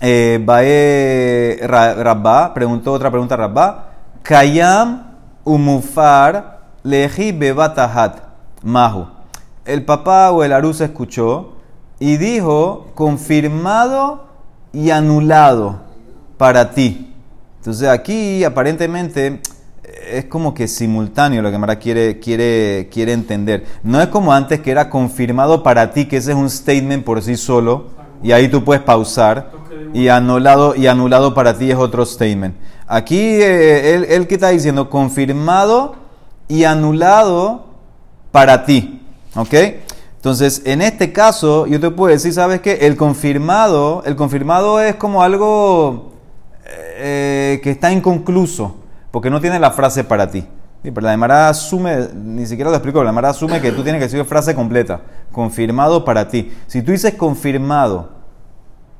eh, 0.00 0.40
Bae 0.44 1.60
Rabba, 1.62 2.52
preguntó 2.52 2.92
otra 2.92 3.10
pregunta 3.10 3.36
Rabba, 3.36 3.90
Kayam 4.22 5.14
umufar 5.44 6.60
leji 6.82 7.30
bebatahat 7.32 8.18
mahu. 8.62 9.06
El 9.64 9.84
papá 9.84 10.30
o 10.32 10.42
el 10.42 10.52
aruz 10.52 10.80
escuchó 10.80 11.52
y 11.98 12.16
dijo, 12.16 12.88
confirmado 12.94 14.24
y 14.72 14.90
anulado 14.90 15.80
para 16.36 16.70
ti. 16.72 17.14
Entonces 17.58 17.88
aquí 17.88 18.44
aparentemente 18.44 19.40
es 20.10 20.26
como 20.26 20.54
que 20.54 20.68
simultáneo 20.68 21.42
lo 21.42 21.50
que 21.50 21.58
Mara 21.58 21.78
quiere, 21.78 22.18
quiere, 22.18 22.88
quiere 22.92 23.12
entender. 23.12 23.64
No 23.82 24.00
es 24.00 24.08
como 24.08 24.32
antes 24.32 24.60
que 24.60 24.70
era 24.70 24.90
confirmado 24.90 25.62
para 25.62 25.92
ti, 25.92 26.06
que 26.06 26.18
ese 26.18 26.32
es 26.32 26.36
un 26.36 26.50
statement 26.50 27.04
por 27.04 27.22
sí 27.22 27.36
solo, 27.36 27.90
y 28.22 28.32
ahí 28.32 28.48
tú 28.48 28.64
puedes 28.64 28.82
pausar, 28.82 29.52
y 29.92 30.08
anulado, 30.08 30.74
y 30.74 30.86
anulado 30.86 31.34
para 31.34 31.56
ti 31.56 31.70
es 31.70 31.76
otro 31.76 32.04
statement. 32.04 32.56
Aquí 32.86 33.18
eh, 33.18 33.94
él, 33.94 34.06
él 34.08 34.26
que 34.26 34.34
está 34.34 34.48
diciendo 34.48 34.90
confirmado 34.90 35.96
y 36.48 36.64
anulado 36.64 37.66
para 38.30 38.64
ti. 38.64 39.00
¿Ok? 39.36 39.54
Entonces, 40.16 40.62
en 40.64 40.80
este 40.80 41.12
caso, 41.12 41.66
yo 41.66 41.78
te 41.78 41.90
puedo 41.90 42.10
decir, 42.10 42.32
¿sabes 42.32 42.60
qué? 42.60 42.86
El 42.86 42.96
confirmado, 42.96 44.02
el 44.06 44.16
confirmado 44.16 44.80
es 44.80 44.94
como 44.94 45.22
algo 45.22 46.12
eh, 46.96 47.60
que 47.62 47.70
está 47.70 47.92
inconcluso, 47.92 48.76
porque 49.14 49.30
no 49.30 49.40
tiene 49.40 49.60
la 49.60 49.70
frase 49.70 50.02
para 50.02 50.28
ti. 50.28 50.44
pero 50.82 51.00
la 51.02 51.12
demara 51.12 51.48
asume, 51.48 52.08
ni 52.16 52.46
siquiera 52.46 52.70
lo 52.70 52.76
explico, 52.76 52.98
la 53.04 53.10
demara 53.10 53.28
asume 53.28 53.60
que 53.60 53.70
tú 53.70 53.84
tienes 53.84 54.00
que 54.00 54.06
decir 54.06 54.24
frase 54.24 54.56
completa, 54.56 55.02
confirmado 55.30 56.04
para 56.04 56.26
ti. 56.26 56.52
Si 56.66 56.82
tú 56.82 56.90
dices 56.90 57.14
confirmado 57.14 58.08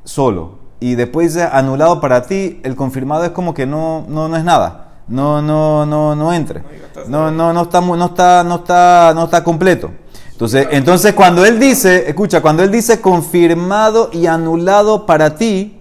solo 0.04 0.60
y 0.78 0.94
después 0.94 1.34
dices 1.34 1.48
anulado 1.50 2.00
para 2.00 2.22
ti, 2.26 2.60
el 2.62 2.76
confirmado 2.76 3.24
es 3.24 3.32
como 3.32 3.54
que 3.54 3.66
no, 3.66 4.04
no, 4.08 4.28
no 4.28 4.36
es 4.36 4.44
nada. 4.44 4.92
No, 5.08 5.42
no, 5.42 5.84
no, 5.84 6.14
no 6.14 6.32
entre. 6.32 6.62
No, 7.08 7.32
no, 7.32 7.52
no 7.52 7.62
está, 7.62 7.80
no 7.80 8.04
está, 8.04 8.44
no 8.44 8.54
está, 8.54 9.12
no 9.16 9.24
está 9.24 9.42
completo. 9.42 9.90
Entonces, 10.30 10.68
entonces 10.70 11.12
cuando 11.14 11.44
él 11.44 11.58
dice, 11.58 12.08
escucha, 12.08 12.40
cuando 12.40 12.62
él 12.62 12.70
dice 12.70 13.00
confirmado 13.00 14.10
y 14.12 14.28
anulado 14.28 15.06
para 15.06 15.34
ti, 15.34 15.80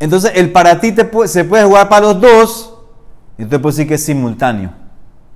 entonces 0.00 0.32
el 0.34 0.50
para 0.50 0.80
ti 0.80 0.92
se 1.26 1.44
puede 1.44 1.64
jugar 1.64 1.88
para 1.88 2.06
los 2.06 2.20
dos, 2.20 2.67
y 3.38 3.44
te 3.44 3.58
puedo 3.58 3.72
decir 3.72 3.88
que 3.88 3.94
es 3.94 4.04
simultáneo. 4.04 4.72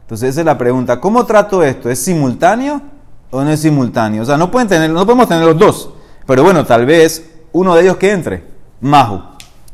Entonces 0.02 0.30
esa 0.30 0.40
es 0.40 0.46
la 0.46 0.58
pregunta, 0.58 1.00
¿cómo 1.00 1.24
trato 1.24 1.62
esto? 1.62 1.88
¿Es 1.88 2.00
simultáneo 2.00 2.82
o 3.30 3.42
no 3.42 3.50
es 3.50 3.60
simultáneo? 3.60 4.22
O 4.22 4.26
sea, 4.26 4.36
no, 4.36 4.50
pueden 4.50 4.68
tener, 4.68 4.90
no 4.90 5.06
podemos 5.06 5.28
tener 5.28 5.44
los 5.44 5.56
dos, 5.56 5.90
pero 6.26 6.42
bueno, 6.42 6.66
tal 6.66 6.84
vez 6.84 7.30
uno 7.52 7.74
de 7.74 7.82
ellos 7.82 7.96
que 7.96 8.10
entre, 8.10 8.44
Mahu. 8.80 9.22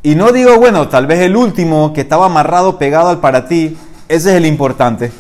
Y 0.02 0.14
no 0.14 0.30
digo, 0.30 0.56
bueno, 0.58 0.88
tal 0.88 1.06
vez 1.06 1.20
el 1.20 1.36
último 1.36 1.92
que 1.92 2.02
estaba 2.02 2.26
amarrado, 2.26 2.78
pegado 2.78 3.08
al 3.08 3.18
para 3.18 3.48
ti, 3.48 3.76
ese 4.08 4.30
es 4.30 4.36
el 4.36 4.46
importante. 4.46 5.10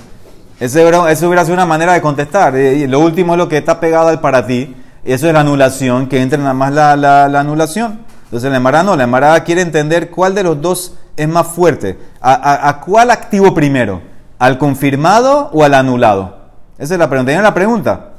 Ese, 0.60 0.88
eso 0.88 1.26
hubiera 1.26 1.44
sido 1.44 1.54
una 1.54 1.66
manera 1.66 1.92
de 1.92 2.00
contestar. 2.00 2.56
Y 2.56 2.86
lo 2.86 3.00
último 3.00 3.34
es 3.34 3.38
lo 3.38 3.48
que 3.48 3.58
está 3.58 3.80
pegado 3.80 4.08
al 4.08 4.20
para 4.20 4.46
ti. 4.46 4.74
Eso 5.04 5.26
es 5.26 5.32
la 5.32 5.40
anulación, 5.40 6.08
que 6.08 6.20
entre 6.20 6.38
nada 6.38 6.54
más 6.54 6.72
la, 6.72 6.96
la, 6.96 7.40
anulación. 7.40 8.00
Entonces 8.24 8.50
la 8.50 8.56
Emara 8.56 8.82
no, 8.82 8.96
la 8.96 9.04
Emara 9.04 9.42
quiere 9.44 9.62
entender 9.62 10.10
cuál 10.10 10.34
de 10.34 10.42
los 10.42 10.60
dos 10.60 10.94
es 11.18 11.28
más 11.28 11.48
fuerte. 11.48 11.98
¿A, 12.20 12.80
cuál 12.84 13.10
activo 13.10 13.52
primero? 13.52 14.00
¿Al 14.38 14.56
confirmado 14.56 15.50
o 15.52 15.64
al 15.64 15.74
anulado? 15.74 16.38
Esa 16.78 16.94
es 16.94 17.00
la 17.00 17.10
pregunta. 17.10 17.30
¿Tienen 17.30 17.42
la 17.42 17.54
pregunta? 17.54 18.12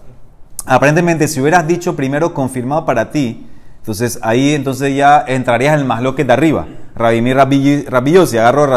Aparentemente, 0.66 1.28
si 1.28 1.40
hubieras 1.40 1.66
dicho 1.66 1.96
primero 1.96 2.34
confirmado 2.34 2.86
para 2.86 3.10
ti, 3.10 3.48
entonces 3.78 4.20
ahí 4.22 4.54
entonces 4.54 4.96
ya 4.96 5.24
entrarías 5.26 5.74
en 5.74 5.80
el 5.80 5.86
masloque 5.86 6.26
de 6.26 6.34
arriba. 6.34 6.68
Rabimir 6.96 7.38
Rabillosi, 7.38 8.38
agarro 8.38 8.68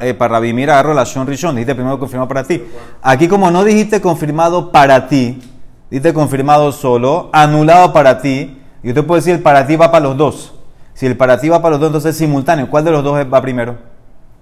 eh, 0.00 0.14
para 0.14 0.34
Rabimir 0.34 0.70
agarro 0.70 0.92
la 0.92 1.04
Shon 1.04 1.26
Rishon, 1.26 1.54
dijiste 1.54 1.74
primero 1.76 1.98
confirmado 1.98 2.28
para 2.28 2.42
ti. 2.42 2.62
Aquí 3.00 3.28
como 3.28 3.50
no 3.50 3.62
dijiste 3.62 4.00
confirmado 4.00 4.72
para 4.72 5.06
ti, 5.06 5.40
dijiste 5.88 6.12
confirmado 6.12 6.72
solo, 6.72 7.30
anulado 7.32 7.92
para 7.92 8.20
ti, 8.20 8.58
yo 8.82 8.92
te 8.92 9.02
puedo 9.04 9.20
decir 9.20 9.42
para 9.42 9.66
ti 9.66 9.76
va 9.76 9.92
para 9.92 10.04
los 10.04 10.16
dos. 10.16 10.59
Si 11.00 11.06
el 11.06 11.16
para 11.16 11.40
ti 11.40 11.48
va 11.48 11.62
para 11.62 11.70
los 11.70 11.80
dos, 11.80 11.86
entonces 11.86 12.10
es 12.10 12.18
simultáneo. 12.18 12.68
¿Cuál 12.68 12.84
de 12.84 12.90
los 12.90 13.02
dos 13.02 13.14
va 13.32 13.40
primero? 13.40 13.74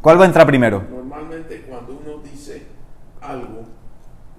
¿Cuál 0.01 0.19
va 0.19 0.25
a 0.25 0.27
entrar 0.27 0.45
primero? 0.45 0.83
Normalmente 0.91 1.65
cuando 1.69 1.93
uno 2.05 2.21
dice 2.21 2.67
algo, 3.21 3.63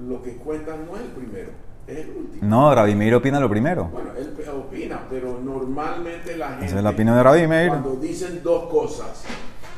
lo 0.06 0.22
que 0.22 0.36
cuenta 0.36 0.74
no 0.76 0.98
es 0.98 1.04
el 1.04 1.12
primero, 1.12 1.52
es 1.88 1.98
el 2.00 2.10
último. 2.10 2.40
No, 2.42 2.76
Rabimir 2.76 3.16
opina 3.16 3.40
lo 3.40 3.50
primero. 3.50 3.86
Bueno, 3.86 4.10
él 4.18 4.34
opina, 4.54 5.00
pero 5.10 5.40
normalmente 5.42 6.36
la 6.36 6.50
gente... 6.50 6.66
Esa 6.66 6.78
es 6.80 6.84
la 6.84 6.90
opinión 6.90 7.16
de 7.16 7.24
Rabimir. 7.24 7.70
Cuando 7.70 7.96
dicen 7.96 8.42
dos 8.44 8.70
cosas, 8.70 9.24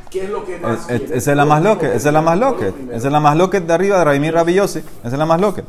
¿qué 0.09 0.23
es 0.23 0.29
lo 0.31 0.43
que 0.43 0.57
más 0.57 0.89
es, 0.89 1.11
Esa 1.11 1.31
es 1.31 1.37
la 1.37 1.45
más 1.45 1.61
loca, 1.61 1.93
esa 1.93 2.09
es 2.09 2.13
la 2.13 2.21
más 2.23 2.39
loca. 2.39 2.65
Esa 2.91 3.07
es 3.07 3.13
la 3.13 3.19
más 3.19 3.37
loca 3.37 3.59
de 3.59 3.71
arriba 3.71 3.99
de 3.99 4.03
Rabimir 4.03 4.33
Rabillosi. 4.33 4.79
Esa 4.79 5.07
es 5.09 5.13
la 5.13 5.27
más 5.27 5.39
loca. 5.39 5.61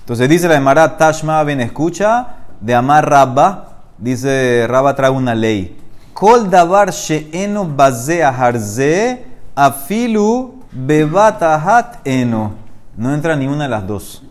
Entonces 0.00 0.28
dice 0.28 0.48
la 0.48 0.56
Emara 0.56 0.96
Tashma 0.96 1.44
Ben 1.44 1.60
escucha 1.60 2.38
de 2.60 2.74
Amar 2.74 3.08
Rabba, 3.08 3.82
dice 3.98 4.66
Rabba 4.66 4.96
trae 4.96 5.10
una 5.10 5.36
ley. 5.36 5.84
Kol 6.18 6.50
davar 6.50 6.90
she'eno 6.90 7.64
bazea 7.64 8.32
harze 8.32 9.24
afilu 9.54 10.52
bebatahat 10.72 12.04
eno. 12.04 12.54
No 12.96 13.14
entra 13.14 13.36
ni 13.36 13.46
una 13.46 13.62
de 13.64 13.70
las 13.70 13.86
dos. 13.86 14.24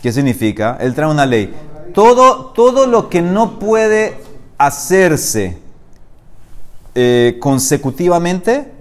¿Qué 0.00 0.12
significa? 0.12 0.78
Él 0.80 0.94
trae 0.94 1.10
una 1.10 1.26
ley. 1.26 1.54
Todo, 1.92 2.46
todo 2.54 2.86
lo 2.86 3.10
que 3.10 3.20
no 3.20 3.58
puede 3.58 4.18
hacerse 4.56 5.58
eh, 6.94 7.36
consecutivamente, 7.38 8.72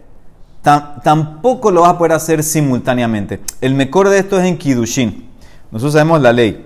tampoco 0.63 1.72
lo 1.72 1.81
vas 1.81 1.89
a 1.89 1.98
poder 1.98 2.13
hacer 2.13 2.41
simultáneamente. 2.41 3.41
El 3.60 3.74
mejor 3.74 4.08
de 4.08 4.17
esto 4.17 4.39
es 4.39 4.46
en 4.46 4.58
Kidushin. 4.58 5.29
Nosotros 5.72 5.91
sabemos 5.91 6.22
la 6.22 6.31
ley. 6.31 6.65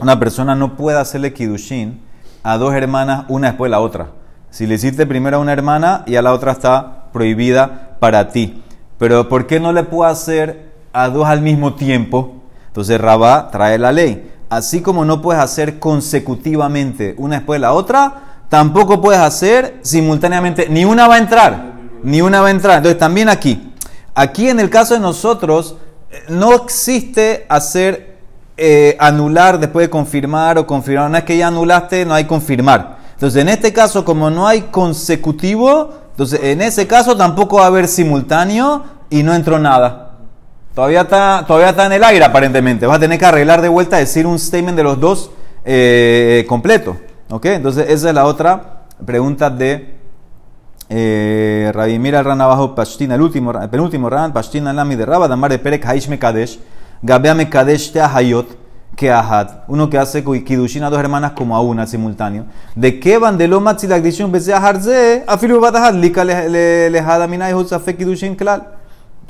Una 0.00 0.18
persona 0.18 0.54
no 0.54 0.76
puede 0.76 0.98
hacerle 0.98 1.34
Kidushin 1.34 2.00
a 2.42 2.56
dos 2.56 2.72
hermanas 2.72 3.26
una 3.28 3.48
después 3.48 3.68
de 3.68 3.72
la 3.72 3.80
otra. 3.80 4.23
Si 4.54 4.68
le 4.68 4.76
hiciste 4.76 5.04
primero 5.04 5.38
a 5.38 5.40
una 5.40 5.52
hermana 5.52 6.04
y 6.06 6.14
a 6.14 6.22
la 6.22 6.32
otra 6.32 6.52
está 6.52 7.06
prohibida 7.12 7.96
para 7.98 8.28
ti. 8.28 8.62
Pero 8.98 9.28
¿por 9.28 9.48
qué 9.48 9.58
no 9.58 9.72
le 9.72 9.82
puedo 9.82 10.08
hacer 10.08 10.70
a 10.92 11.08
dos 11.08 11.26
al 11.26 11.40
mismo 11.40 11.74
tiempo? 11.74 12.36
Entonces 12.68 13.00
Rabá 13.00 13.50
trae 13.50 13.78
la 13.78 13.90
ley. 13.90 14.30
Así 14.50 14.80
como 14.80 15.04
no 15.04 15.20
puedes 15.20 15.42
hacer 15.42 15.80
consecutivamente 15.80 17.16
una 17.18 17.38
después 17.38 17.56
de 17.56 17.62
la 17.62 17.72
otra, 17.72 18.44
tampoco 18.48 19.00
puedes 19.00 19.20
hacer 19.20 19.80
simultáneamente. 19.82 20.68
Ni 20.68 20.84
una 20.84 21.08
va 21.08 21.16
a 21.16 21.18
entrar. 21.18 21.72
Ni 22.04 22.22
una 22.22 22.40
va 22.40 22.46
a 22.46 22.52
entrar. 22.52 22.76
Entonces 22.76 23.00
también 23.00 23.28
aquí. 23.28 23.72
Aquí 24.14 24.48
en 24.48 24.60
el 24.60 24.70
caso 24.70 24.94
de 24.94 25.00
nosotros, 25.00 25.78
eh, 26.12 26.22
no 26.28 26.54
existe 26.54 27.44
hacer 27.48 28.18
eh, 28.56 28.96
anular 29.00 29.58
después 29.58 29.86
de 29.86 29.90
confirmar 29.90 30.58
o 30.58 30.64
confirmar. 30.64 31.08
Una 31.08 31.18
vez 31.18 31.24
que 31.24 31.36
ya 31.38 31.48
anulaste, 31.48 32.06
no 32.06 32.14
hay 32.14 32.26
confirmar. 32.26 32.93
Entonces, 33.14 33.40
en 33.40 33.48
este 33.48 33.72
caso, 33.72 34.04
como 34.04 34.28
no 34.30 34.46
hay 34.46 34.62
consecutivo, 34.62 35.90
entonces 36.10 36.40
en 36.42 36.60
ese 36.60 36.86
caso 36.86 37.16
tampoco 37.16 37.56
va 37.56 37.64
a 37.64 37.66
haber 37.68 37.88
simultáneo 37.88 38.84
y 39.10 39.22
no 39.22 39.34
entró 39.34 39.58
nada. 39.58 40.18
Todavía 40.74 41.02
está, 41.02 41.44
todavía 41.46 41.70
está 41.70 41.86
en 41.86 41.92
el 41.92 42.04
aire 42.04 42.24
aparentemente. 42.24 42.86
Vas 42.86 42.96
a 42.96 43.00
tener 43.00 43.18
que 43.18 43.24
arreglar 43.24 43.62
de 43.62 43.68
vuelta, 43.68 43.96
decir 43.96 44.26
un 44.26 44.38
statement 44.38 44.76
de 44.76 44.82
los 44.82 44.98
dos 44.98 45.30
eh, 45.64 46.44
completo. 46.48 46.96
¿Ok? 47.30 47.46
Entonces, 47.46 47.88
esa 47.88 48.08
es 48.08 48.14
la 48.14 48.26
otra 48.26 48.84
pregunta 49.04 49.50
de 49.50 49.94
eh, 50.88 51.70
Rabimir 51.72 52.16
al 52.16 52.40
abajo, 52.40 52.74
Pashtina, 52.74 53.14
el 53.14 53.22
último, 53.22 53.52
el 53.52 53.70
penúltimo 53.70 54.10
ran, 54.10 54.32
Pashtina 54.32 54.72
lami 54.72 54.96
de 54.96 55.06
Rabba, 55.06 55.28
Damar 55.28 55.50
de 55.52 55.58
Perek 55.58 55.86
Haish 55.86 56.08
Mekadesh, 56.08 56.58
Gabea 57.02 57.34
Mekadesh 57.34 57.92
Te 57.92 58.00
Ahayot 58.00 58.63
que 58.96 59.10
Ahad, 59.10 59.48
uno 59.68 59.90
que 59.90 59.98
hace 59.98 60.22
Kidushin 60.22 60.84
a 60.84 60.90
dos 60.90 61.00
hermanas 61.00 61.32
como 61.32 61.56
a 61.56 61.60
una 61.60 61.86
simultáneo. 61.86 62.46
¿De 62.74 63.00
qué 63.00 63.18
van 63.18 63.36
de 63.36 63.48
lo 63.48 63.60
matzilak 63.60 64.02
dishun 64.02 64.30
beze 64.30 64.52
aharze? 64.54 65.24
Afilu 65.26 65.60
batahad 65.60 65.94
lika 65.94 66.24
lejada 66.24 67.26
mina 67.26 67.50
y 67.50 67.54
fe 67.64 67.96
Kidushin 67.96 68.36
klal. 68.36 68.68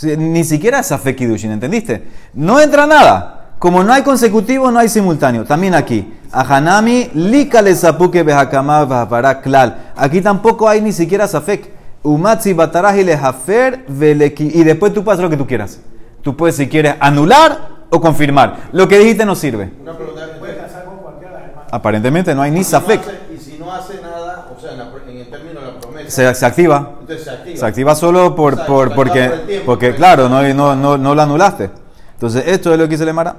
Ni 0.03 0.45
siquiera 0.45 0.81
esa 0.81 0.99
fe 0.99 1.15
Kidushin, 1.15 1.53
¿entendiste? 1.53 2.05
No 2.35 2.61
entra 2.61 2.87
nada. 2.87 3.41
Como 3.59 3.83
no 3.83 3.93
hay 3.93 4.03
consecutivo, 4.03 4.71
no 4.71 4.79
hay 4.79 4.89
simultáneo. 4.89 5.45
También 5.45 5.75
aquí. 5.75 6.13
Ahanami 6.31 7.11
lika 7.15 7.63
le 7.63 7.75
sapuke 7.75 8.23
behakama 8.23 9.09
para 9.09 9.41
klal. 9.41 9.93
Aquí 9.97 10.21
tampoco 10.21 10.69
hay 10.69 10.83
ni 10.83 10.93
siquiera 10.93 11.27
safek. 11.27 11.73
Umatzi 12.03 12.53
bataraji 12.53 13.05
le 13.05 13.15
hafer 13.15 13.87
y 13.89 14.65
después 14.65 14.93
tú 14.93 15.03
puedes 15.03 15.19
hacer 15.19 15.25
lo 15.25 15.31
que 15.31 15.39
tú 15.39 15.47
quieras. 15.47 15.81
Tú 16.21 16.37
puedes, 16.37 16.57
si 16.57 16.69
quieres, 16.69 16.97
anular 17.01 17.74
o 17.95 18.01
confirmar. 18.01 18.69
Lo 18.73 18.89
que 18.89 18.99
dijiste 18.99 19.25
no 19.25 19.35
sirve. 19.35 19.71
Una 19.81 19.97
pregunta, 19.97 20.23
¿puede 20.39 20.57
casar 20.57 20.85
con 20.85 20.99
cualquiera 20.99 21.39
de 21.39 21.47
las 21.47 21.73
Aparentemente 21.73 22.35
no 22.35 22.43
hay 22.43 22.51
ni 22.51 22.65
safek. 22.65 23.01
y 23.35 23.39
si 23.39 23.57
no 23.59 23.73
hace 23.73 24.01
nada, 24.01 24.49
o 24.55 24.61
sea, 24.61 24.73
en, 24.73 25.17
el 25.17 25.31
término 25.31 25.61
de 25.61 25.67
la 25.67 25.81
promesa. 25.81 26.11
Se, 26.11 26.35
se, 26.35 26.47
activa. 26.47 26.97
Entonces 27.01 27.25
se 27.25 27.31
activa. 27.31 27.57
Se 27.57 27.67
activa 27.67 27.95
solo 27.95 28.35
por, 28.35 28.67
por 28.67 28.95
porque, 28.95 29.63
porque 29.65 29.95
claro, 29.95 30.29
no, 30.29 30.43
no, 30.55 30.75
no, 30.75 30.99
no, 30.99 31.15
la 31.15 31.23
anulaste. 31.23 31.71
Entonces, 32.15 32.45
esto 32.47 32.73
es 32.73 32.79
lo 32.79 32.85
que 32.85 32.91
dice 32.91 33.05
Lemara. 33.05 33.37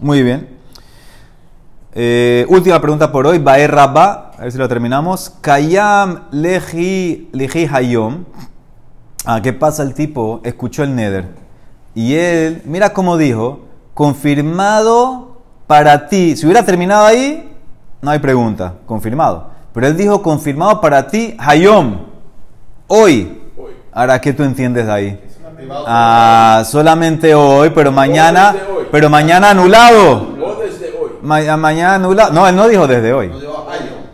Muy 0.00 0.22
bien. 0.22 0.60
Eh, 1.94 2.46
última 2.48 2.80
pregunta 2.80 3.10
por 3.10 3.26
hoy. 3.26 3.38
Bae 3.38 3.66
Rabba. 3.66 4.32
A 4.38 4.42
ver 4.42 4.52
si 4.52 4.58
lo 4.58 4.68
terminamos. 4.68 5.30
Kayam 5.40 6.24
leji, 6.30 7.30
leji 7.32 7.66
hayom. 7.66 8.24
Ah, 9.24 9.40
¿qué 9.42 9.52
pasa? 9.52 9.82
El 9.82 9.92
tipo 9.94 10.40
escuchó 10.44 10.82
el 10.82 10.94
neder 10.94 11.49
y 11.94 12.14
él, 12.14 12.62
mira 12.64 12.92
cómo 12.92 13.16
dijo, 13.16 13.60
confirmado 13.94 15.36
para 15.66 16.08
ti. 16.08 16.36
Si 16.36 16.46
hubiera 16.46 16.64
terminado 16.64 17.04
ahí, 17.06 17.52
no 18.00 18.10
hay 18.10 18.18
pregunta, 18.18 18.74
confirmado. 18.86 19.48
Pero 19.72 19.86
él 19.86 19.96
dijo 19.96 20.22
confirmado 20.22 20.80
para 20.80 21.06
ti, 21.06 21.36
Hayom, 21.38 21.98
hoy. 22.86 23.40
Ahora, 23.92 24.20
¿qué 24.20 24.32
tú 24.32 24.42
entiendes 24.42 24.86
de 24.86 24.92
ahí? 24.92 25.20
Ah, 25.86 26.62
solamente 26.64 27.34
hoy, 27.34 27.70
pero 27.70 27.92
mañana, 27.92 28.54
hoy. 28.74 28.86
pero 28.90 29.10
mañana 29.10 29.50
anulado. 29.50 30.28
O 30.42 30.54
desde 30.54 30.86
hoy. 30.98 31.10
Ma- 31.22 31.56
mañana 31.56 31.94
anulado. 31.96 32.32
No, 32.32 32.46
él 32.48 32.56
no 32.56 32.66
dijo 32.68 32.86
desde 32.86 33.12
hoy. 33.12 33.30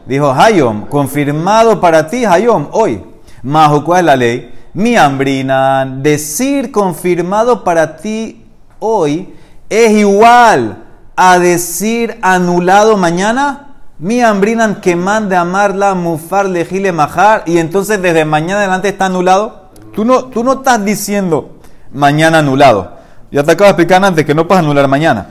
Dijo 0.06 0.32
Hayom, 0.32 0.86
confirmado 0.86 1.80
para 1.80 2.08
ti 2.08 2.24
Hayom, 2.24 2.68
hoy. 2.72 3.02
Majo, 3.42 3.84
¿cuál 3.84 4.00
es 4.00 4.04
la 4.06 4.16
ley? 4.16 4.52
Mi 4.76 4.94
hambrina, 4.94 5.86
decir 5.86 6.70
confirmado 6.70 7.64
para 7.64 7.96
ti 7.96 8.44
hoy 8.78 9.34
es 9.70 9.92
igual 9.92 10.84
a 11.16 11.38
decir 11.38 12.18
anulado 12.20 12.98
mañana. 12.98 13.68
Mi 13.98 14.20
hambrina 14.20 14.82
que 14.82 14.94
mande 14.94 15.34
amarla, 15.34 15.94
mufar, 15.94 16.44
lejile, 16.44 16.92
majar, 16.92 17.42
y 17.46 17.56
entonces 17.56 18.02
desde 18.02 18.26
mañana 18.26 18.58
adelante 18.58 18.90
está 18.90 19.06
anulado. 19.06 19.70
Tú 19.94 20.04
no, 20.04 20.26
tú 20.26 20.44
no 20.44 20.52
estás 20.52 20.84
diciendo 20.84 21.56
mañana 21.94 22.40
anulado. 22.40 22.98
Ya 23.30 23.42
te 23.44 23.52
acabo 23.52 23.68
de 23.68 23.70
explicar 23.70 24.04
antes 24.04 24.26
que 24.26 24.34
no 24.34 24.46
puedes 24.46 24.62
anular 24.62 24.86
mañana. 24.88 25.26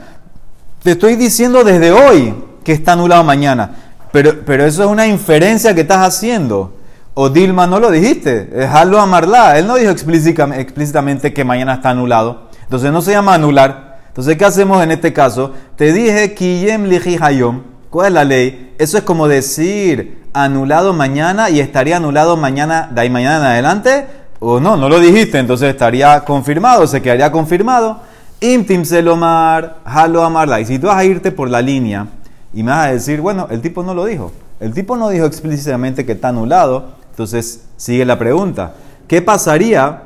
Te 0.82 0.90
estoy 0.90 1.14
diciendo 1.14 1.62
desde 1.62 1.92
hoy 1.92 2.34
que 2.64 2.72
está 2.72 2.94
anulado 2.94 3.22
mañana. 3.22 3.70
Pero, 4.10 4.40
pero 4.44 4.64
eso 4.64 4.82
es 4.82 4.90
una 4.90 5.06
inferencia 5.06 5.72
que 5.72 5.82
estás 5.82 6.04
haciendo. 6.04 6.75
O 7.18 7.30
Dilma 7.30 7.66
no 7.66 7.80
lo 7.80 7.90
dijiste. 7.90 8.50
Es 8.54 8.66
Halo 8.68 9.00
Amarla. 9.00 9.58
Él 9.58 9.66
no 9.66 9.76
dijo 9.76 9.90
explícita- 9.90 10.54
explícitamente 10.58 11.32
que 11.32 11.44
mañana 11.44 11.72
está 11.74 11.88
anulado. 11.90 12.50
Entonces 12.64 12.92
no 12.92 13.00
se 13.00 13.12
llama 13.12 13.32
anular. 13.32 14.00
Entonces, 14.08 14.36
¿qué 14.36 14.44
hacemos 14.44 14.82
en 14.82 14.90
este 14.90 15.14
caso? 15.14 15.52
Te 15.76 15.94
dije 15.94 16.34
Kiyem 16.34 16.84
Hayom. 17.22 17.62
¿Cuál 17.88 18.08
es 18.08 18.12
la 18.12 18.24
ley? 18.24 18.74
Eso 18.78 18.98
es 18.98 19.04
como 19.04 19.28
decir 19.28 20.26
anulado 20.34 20.92
mañana 20.92 21.48
y 21.48 21.60
estaría 21.60 21.96
anulado 21.96 22.36
mañana, 22.36 22.90
de 22.92 23.00
ahí 23.00 23.08
mañana 23.08 23.38
en 23.38 23.44
adelante. 23.44 24.06
O 24.38 24.60
no, 24.60 24.76
no 24.76 24.90
lo 24.90 25.00
dijiste. 25.00 25.38
Entonces 25.38 25.70
estaría 25.70 26.20
confirmado, 26.20 26.86
se 26.86 27.00
quedaría 27.00 27.32
confirmado. 27.32 28.00
Imtim 28.40 28.84
Selomar, 28.84 29.78
Halo 29.86 30.22
Amarla. 30.22 30.60
Y 30.60 30.66
si 30.66 30.78
tú 30.78 30.88
vas 30.88 30.98
a 30.98 31.04
irte 31.04 31.32
por 31.32 31.48
la 31.48 31.62
línea 31.62 32.08
y 32.52 32.62
me 32.62 32.72
vas 32.72 32.88
a 32.88 32.92
decir, 32.92 33.22
bueno, 33.22 33.48
el 33.50 33.62
tipo 33.62 33.82
no 33.82 33.94
lo 33.94 34.04
dijo. 34.04 34.32
El 34.60 34.74
tipo 34.74 34.98
no 34.98 35.08
dijo 35.08 35.24
explícitamente 35.24 36.04
que 36.04 36.12
está 36.12 36.28
anulado. 36.28 36.95
Entonces 37.16 37.64
sigue 37.78 38.04
la 38.04 38.18
pregunta. 38.18 38.74
¿Qué 39.08 39.22
pasaría? 39.22 40.02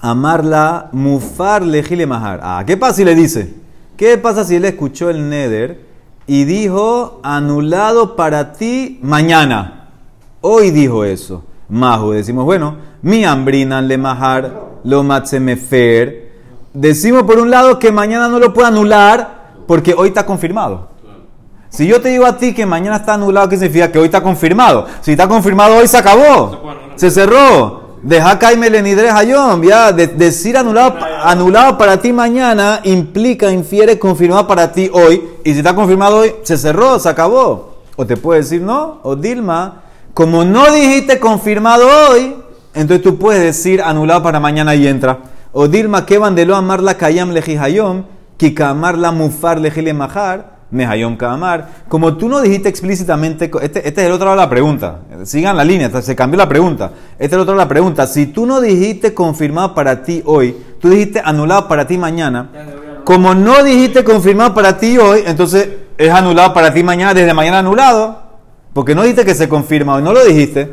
Amarla, 0.00 0.88
mufar, 0.92 1.64
lejile 1.64 2.06
mahar. 2.06 2.38
Ah, 2.44 2.62
¿qué 2.64 2.76
pasa 2.76 2.94
si 2.94 3.04
le 3.04 3.16
dice? 3.16 3.54
¿Qué 3.96 4.16
pasa 4.18 4.44
si 4.44 4.54
él 4.54 4.64
escuchó 4.64 5.10
el 5.10 5.28
neder 5.28 5.80
y 6.28 6.44
dijo 6.44 7.18
anulado 7.24 8.14
para 8.14 8.52
ti 8.52 9.00
mañana? 9.02 9.88
Hoy 10.40 10.70
dijo 10.70 11.04
eso. 11.04 11.42
Mahu, 11.68 12.12
decimos, 12.12 12.44
bueno, 12.44 12.76
mi 13.02 13.24
hambrinan 13.24 13.88
le 13.88 13.98
mahar, 13.98 14.78
lo 14.84 15.02
matzemefer. 15.02 16.30
Decimos 16.72 17.24
por 17.24 17.40
un 17.40 17.50
lado 17.50 17.80
que 17.80 17.90
mañana 17.90 18.28
no 18.28 18.38
lo 18.38 18.54
puede 18.54 18.68
anular 18.68 19.56
porque 19.66 19.92
hoy 19.92 20.10
está 20.10 20.24
confirmado. 20.24 20.87
Si 21.70 21.86
yo 21.86 22.00
te 22.00 22.08
digo 22.08 22.24
a 22.26 22.36
ti 22.38 22.54
que 22.54 22.64
mañana 22.66 22.96
está 22.96 23.14
anulado, 23.14 23.48
¿qué 23.48 23.56
significa? 23.56 23.92
Que 23.92 23.98
hoy 23.98 24.06
está 24.06 24.22
confirmado. 24.22 24.86
Si 25.02 25.12
está 25.12 25.28
confirmado 25.28 25.76
hoy, 25.76 25.86
se 25.86 25.98
acabó. 25.98 26.60
Se 26.96 27.10
cerró. 27.10 27.88
Deja 28.02 28.38
Caime 28.38 28.70
Lenidre 28.70 29.10
Hayom. 29.10 29.62
Ya, 29.62 29.92
de- 29.92 30.06
decir 30.06 30.56
anulado, 30.56 30.96
anulado 31.22 31.76
para 31.76 32.00
ti 32.00 32.12
mañana 32.12 32.80
implica, 32.84 33.50
infiere 33.50 33.98
confirmado 33.98 34.46
para 34.46 34.72
ti 34.72 34.88
hoy. 34.92 35.22
Y 35.44 35.52
si 35.52 35.58
está 35.58 35.74
confirmado 35.74 36.18
hoy, 36.18 36.32
se 36.42 36.56
cerró, 36.56 36.98
se 36.98 37.08
acabó. 37.08 37.78
O 37.96 38.06
te 38.06 38.16
puede 38.16 38.40
decir 38.40 38.62
no, 38.62 39.00
o 39.02 39.16
Dilma, 39.16 39.82
como 40.14 40.44
no 40.44 40.70
dijiste 40.72 41.18
confirmado 41.18 41.86
hoy, 42.10 42.36
entonces 42.72 43.02
tú 43.02 43.18
puedes 43.18 43.42
decir 43.42 43.82
anulado 43.82 44.22
para 44.22 44.38
mañana 44.40 44.74
y 44.76 44.86
entra. 44.86 45.18
O 45.52 45.66
Dilma, 45.66 46.06
que 46.06 46.16
bandeló 46.18 46.54
amarla 46.56 46.96
Kayam 46.96 47.30
Leji 47.32 47.56
Hayom, 47.56 48.04
Kikamarla 48.36 49.10
Mufar 49.10 49.58
Lejile 49.60 49.92
Mahar. 49.92 50.57
Mehayom 50.70 51.16
Kamar. 51.16 51.68
Como 51.88 52.16
tú 52.16 52.28
no 52.28 52.40
dijiste 52.40 52.68
explícitamente, 52.68 53.50
este, 53.62 53.86
este 53.88 54.00
es 54.02 54.06
el 54.06 54.12
otro 54.12 54.26
lado 54.26 54.36
de 54.38 54.44
la 54.44 54.50
pregunta. 54.50 54.98
Sigan 55.24 55.56
la 55.56 55.64
línea, 55.64 55.90
se 56.02 56.14
cambió 56.14 56.36
la 56.38 56.48
pregunta. 56.48 56.90
Este 57.12 57.26
es 57.26 57.32
el 57.32 57.40
otro 57.40 57.54
lado 57.54 57.60
de 57.60 57.64
la 57.64 57.68
pregunta. 57.68 58.06
Si 58.06 58.26
tú 58.26 58.44
no 58.46 58.60
dijiste 58.60 59.14
confirmado 59.14 59.74
para 59.74 60.02
ti 60.02 60.22
hoy, 60.26 60.56
tú 60.80 60.90
dijiste 60.90 61.20
anulado 61.24 61.68
para 61.68 61.86
ti 61.86 61.96
mañana. 61.98 62.50
Como 63.04 63.34
no 63.34 63.62
dijiste 63.64 64.04
confirmado 64.04 64.52
para 64.52 64.76
ti 64.78 64.98
hoy, 64.98 65.22
entonces 65.26 65.68
es 65.96 66.10
anulado 66.10 66.52
para 66.52 66.72
ti 66.74 66.82
mañana, 66.82 67.14
desde 67.14 67.32
mañana 67.32 67.60
anulado. 67.60 68.22
Porque 68.74 68.94
no 68.94 69.02
dijiste 69.02 69.24
que 69.24 69.34
se 69.34 69.48
confirma 69.48 69.94
hoy, 69.94 70.02
no 70.02 70.12
lo 70.12 70.22
dijiste. 70.24 70.70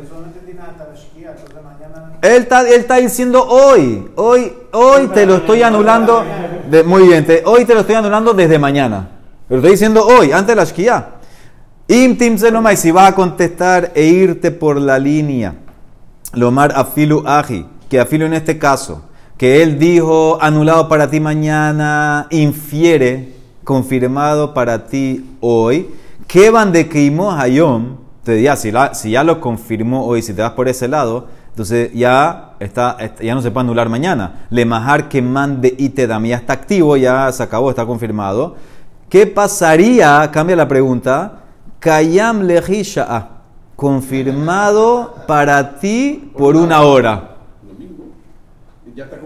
Él 2.22 2.42
está, 2.42 2.60
él 2.62 2.80
está 2.80 2.96
diciendo 2.96 3.46
hoy, 3.48 4.08
hoy, 4.16 4.52
hoy 4.72 5.06
te 5.08 5.24
lo 5.26 5.36
estoy 5.36 5.62
anulando. 5.62 6.22
de- 6.70 6.82
muy 6.82 7.04
bien, 7.08 7.24
te- 7.24 7.42
hoy 7.46 7.64
te 7.64 7.72
lo 7.74 7.80
estoy 7.80 7.94
anulando 7.94 8.34
desde 8.34 8.58
mañana. 8.58 9.08
Pero 9.48 9.60
estoy 9.60 9.72
diciendo 9.72 10.04
hoy, 10.06 10.32
antes 10.32 10.48
de 10.48 10.54
la 10.56 10.64
shkia. 10.64 11.06
Imtim 11.88 12.36
selomai, 12.36 12.76
si 12.76 12.90
vas 12.90 13.10
a 13.10 13.14
contestar 13.14 13.92
e 13.94 14.04
irte 14.06 14.50
por 14.50 14.80
la 14.80 14.98
línea. 14.98 15.54
Lomar 16.32 16.72
afilu 16.74 17.22
aji, 17.26 17.64
que 17.88 18.00
afilu 18.00 18.26
en 18.26 18.34
este 18.34 18.58
caso, 18.58 19.02
que 19.38 19.62
él 19.62 19.78
dijo 19.78 20.38
anulado 20.42 20.88
para 20.88 21.08
ti 21.08 21.20
mañana, 21.20 22.26
infiere 22.30 23.34
confirmado 23.62 24.52
para 24.52 24.86
ti 24.86 25.24
hoy. 25.40 25.88
Que 26.26 26.50
van 26.50 26.72
de 26.72 26.88
Hayom, 27.38 27.98
te 28.24 28.32
diría, 28.32 28.56
si, 28.56 28.72
la- 28.72 28.94
si 28.94 29.12
ya 29.12 29.22
lo 29.22 29.40
confirmó 29.40 30.04
hoy, 30.06 30.22
si 30.22 30.34
te 30.34 30.42
vas 30.42 30.52
por 30.52 30.66
ese 30.68 30.88
lado, 30.88 31.28
entonces 31.50 31.92
ya, 31.94 32.54
está, 32.58 32.96
est- 32.98 33.20
ya 33.22 33.34
no 33.36 33.42
se 33.42 33.52
puede 33.52 33.64
anular 33.66 33.88
mañana. 33.88 34.46
Le 34.50 34.64
majar 34.64 35.08
que 35.08 35.22
mande 35.22 35.72
y 35.78 35.90
te 35.90 36.08
da, 36.08 36.20
ya 36.20 36.36
está 36.36 36.52
activo, 36.54 36.96
ya 36.96 37.30
se 37.30 37.44
acabó, 37.44 37.70
está 37.70 37.86
confirmado. 37.86 38.56
¿Qué 39.08 39.26
pasaría? 39.26 40.28
Cambia 40.32 40.56
la 40.56 40.68
pregunta. 40.68 41.40
Kayam 41.78 42.42
lehi 42.42 42.82
sha'a. 42.82 43.28
Confirmado 43.76 45.14
para 45.26 45.78
ti 45.78 46.30
por 46.36 46.56
una 46.56 46.80
hora. 46.80 47.36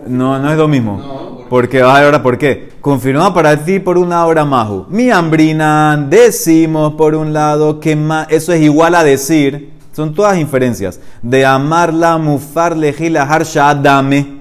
No, 0.06 0.38
no 0.38 0.50
es 0.50 0.58
lo 0.58 0.66
mismo. 0.68 1.44
Porque 1.48 1.80
ahora 1.80 2.22
por 2.22 2.36
qué. 2.36 2.70
Confirmado 2.80 3.32
para 3.32 3.56
ti 3.64 3.78
por 3.78 3.96
una 3.98 4.26
hora 4.26 4.44
mahu. 4.44 4.86
Mi 4.88 5.10
hambrina, 5.10 5.96
decimos 6.08 6.94
por 6.94 7.14
un 7.14 7.32
lado 7.32 7.78
que 7.78 7.94
ma- 7.94 8.26
eso 8.28 8.52
es 8.52 8.60
igual 8.62 8.94
a 8.94 9.04
decir, 9.04 9.72
son 9.92 10.14
todas 10.14 10.38
inferencias, 10.38 11.00
de 11.22 11.44
amarla, 11.46 12.18
mufar, 12.18 12.76
lejila, 12.76 13.22
harsha, 13.22 13.74
dame. 13.74 14.39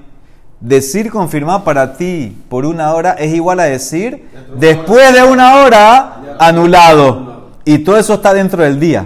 Decir 0.60 1.10
confirmado 1.10 1.64
para 1.64 1.96
ti 1.96 2.36
por 2.50 2.66
una 2.66 2.92
hora 2.92 3.12
es 3.18 3.32
igual 3.32 3.60
a 3.60 3.64
decir 3.64 4.28
después 4.56 5.14
de 5.14 5.22
una 5.22 5.56
hora 5.56 6.20
anulado. 6.38 7.50
Y 7.64 7.78
todo 7.78 7.96
eso 7.96 8.14
está 8.14 8.34
dentro 8.34 8.62
del 8.62 8.78
día. 8.78 9.04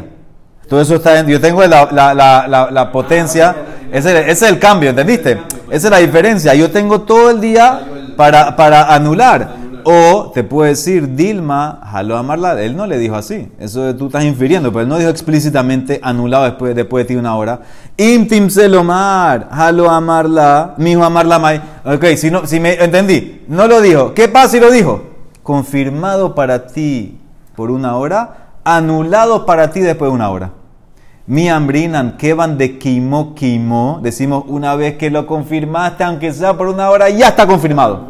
Todo 0.68 0.80
eso 0.80 0.96
está 0.96 1.12
dentro. 1.12 1.32
Yo 1.32 1.40
tengo 1.40 1.64
la, 1.66 1.88
la- 1.92 2.14
la- 2.14 2.48
la- 2.48 2.70
la 2.70 2.90
potencia. 2.92 3.54
Ese, 3.92 4.18
ese 4.22 4.30
es 4.32 4.42
el 4.42 4.58
cambio, 4.58 4.90
¿entendiste? 4.90 5.38
Esa 5.70 5.86
es 5.86 5.90
la 5.90 5.98
diferencia. 5.98 6.54
Yo 6.54 6.70
tengo 6.70 7.02
todo 7.02 7.30
el 7.30 7.40
día 7.40 7.80
para, 8.16 8.56
para 8.56 8.94
anular. 8.94 9.64
O 9.86 10.30
te 10.32 10.42
puedo 10.42 10.66
decir, 10.66 11.14
Dilma, 11.14 11.80
jaló 11.84 12.16
a 12.16 12.20
amarla. 12.20 12.60
Él 12.62 12.74
no 12.74 12.86
le 12.86 12.96
dijo 12.96 13.16
así. 13.16 13.52
Eso 13.58 13.94
tú 13.94 14.06
estás 14.06 14.24
infiriendo, 14.24 14.72
pero 14.72 14.82
él 14.82 14.88
no 14.88 14.96
dijo 14.96 15.10
explícitamente 15.10 16.00
anulado 16.02 16.44
después, 16.44 16.74
después 16.74 17.04
de 17.04 17.08
ti 17.08 17.16
una 17.18 17.36
hora. 17.36 17.60
Intim 17.98 18.48
selomar, 18.48 19.48
jaló 19.52 19.90
a 19.90 19.98
amarla, 19.98 20.74
mi 20.78 20.92
hijo 20.92 21.04
amarla 21.04 21.38
mai. 21.38 21.60
Ok, 21.84 22.04
si, 22.16 22.30
no, 22.30 22.46
si 22.46 22.60
me 22.60 22.82
entendí, 22.82 23.42
no 23.46 23.68
lo 23.68 23.82
dijo. 23.82 24.14
¿Qué 24.14 24.26
pasa 24.26 24.48
si 24.48 24.60
lo 24.60 24.70
dijo? 24.70 25.02
Confirmado 25.42 26.34
para 26.34 26.66
ti 26.66 27.20
por 27.54 27.70
una 27.70 27.96
hora, 27.96 28.54
anulado 28.64 29.44
para 29.44 29.70
ti 29.70 29.80
después 29.80 30.10
de 30.10 30.14
una 30.14 30.30
hora. 30.30 30.50
Mi 31.26 31.48
hambrinan, 31.48 32.18
que 32.18 32.34
van 32.34 32.58
de 32.58 32.78
quimo, 32.78 33.34
quimo. 33.34 33.98
Decimos 34.02 34.44
una 34.46 34.76
vez 34.76 34.98
que 34.98 35.10
lo 35.10 35.26
confirmaste, 35.26 36.04
aunque 36.04 36.30
sea 36.34 36.54
por 36.54 36.68
una 36.68 36.90
hora, 36.90 37.08
ya 37.08 37.28
está 37.28 37.46
confirmado. 37.46 38.08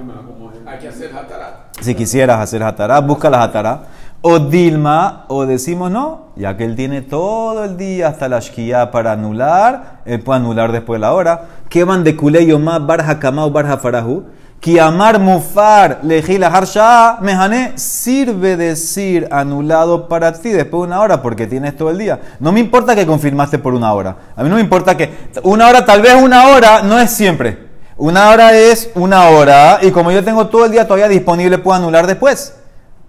Hay 0.66 0.78
que 0.80 0.88
hacer 0.88 1.10
hatarat. 1.16 1.76
Si 1.80 1.94
quisieras 1.94 2.40
hacer 2.40 2.64
hatará, 2.64 3.00
busca 3.00 3.30
la 3.30 3.44
hatará. 3.44 3.82
O 4.20 4.40
Dilma, 4.40 5.26
o 5.28 5.46
decimos 5.46 5.92
no, 5.92 6.28
ya 6.34 6.56
que 6.56 6.64
él 6.64 6.74
tiene 6.74 7.02
todo 7.02 7.64
el 7.64 7.76
día 7.76 8.08
hasta 8.08 8.28
la 8.28 8.40
shkia 8.40 8.90
para 8.90 9.12
anular, 9.12 10.00
él 10.06 10.20
puede 10.20 10.40
anular 10.40 10.72
después 10.72 10.98
de 10.98 11.02
la 11.02 11.12
hora. 11.12 11.42
Van 11.86 12.02
de 12.02 12.16
kuleyo 12.16 12.58
más 12.58 12.84
barja 12.84 13.20
kamau 13.20 13.50
barja 13.50 13.76
farahu. 13.76 14.24
Ki 14.64 14.78
amar 14.78 15.20
mufar 15.20 15.98
lejila 16.04 16.46
harsha 16.46 17.18
mejane 17.20 17.76
sirve 17.76 18.56
decir 18.56 19.28
anulado 19.30 20.08
para 20.08 20.32
ti 20.32 20.48
después 20.48 20.80
de 20.80 20.86
una 20.86 21.02
hora 21.02 21.20
porque 21.20 21.46
tienes 21.46 21.76
todo 21.76 21.90
el 21.90 21.98
día. 21.98 22.18
No 22.40 22.50
me 22.50 22.60
importa 22.60 22.96
que 22.96 23.04
confirmaste 23.04 23.58
por 23.58 23.74
una 23.74 23.92
hora. 23.92 24.16
A 24.34 24.42
mí 24.42 24.48
no 24.48 24.54
me 24.54 24.62
importa 24.62 24.96
que 24.96 25.10
una 25.42 25.68
hora, 25.68 25.84
tal 25.84 26.00
vez 26.00 26.14
una 26.14 26.46
hora, 26.46 26.80
no 26.80 26.98
es 26.98 27.10
siempre. 27.10 27.58
Una 27.98 28.30
hora 28.30 28.56
es 28.56 28.90
una 28.94 29.28
hora 29.28 29.80
y 29.82 29.90
como 29.90 30.10
yo 30.10 30.24
tengo 30.24 30.46
todo 30.46 30.64
el 30.64 30.70
día 30.70 30.84
todavía 30.84 31.08
disponible, 31.08 31.58
puedo 31.58 31.76
anular 31.76 32.06
después. 32.06 32.54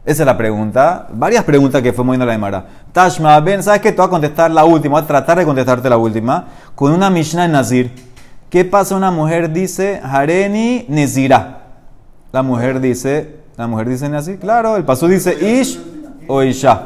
Esa 0.03 0.23
es 0.23 0.27
la 0.27 0.35
pregunta. 0.35 1.07
Varias 1.09 1.45
preguntas 1.45 1.81
que 1.81 1.93
fue 1.93 2.03
moviendo 2.03 2.25
la 2.25 2.33
Emara. 2.33 2.65
Tashma, 2.91 3.39
ven, 3.39 3.63
¿sabes 3.63 3.79
qué? 3.79 3.93
Te 3.93 3.97
voy 3.99 4.07
a 4.07 4.09
contestar 4.09 4.51
la 4.51 4.65
última. 4.65 4.95
Voy 4.95 5.03
a 5.03 5.07
tratar 5.07 5.37
de 5.37 5.45
contestarte 5.45 5.89
la 5.89 5.95
última. 5.95 6.47
Con 6.75 6.91
una 6.91 7.09
Mishnah 7.09 7.45
en 7.45 7.53
Nazir. 7.53 8.14
¿Qué 8.55 8.63
pasa? 8.63 8.95
Una 8.95 9.11
mujer 9.11 9.51
dice, 9.51 9.99
Hareni 10.01 10.85
Nezira. 10.87 11.63
La 12.31 12.41
mujer 12.41 12.79
dice, 12.79 13.35
la 13.57 13.67
mujer 13.67 13.89
dice 13.89 14.05
así, 14.15 14.37
claro, 14.37 14.77
el 14.77 14.85
paso 14.85 15.09
dice 15.09 15.33
Ish 15.33 15.77
o 16.25 16.41
Isha. 16.41 16.83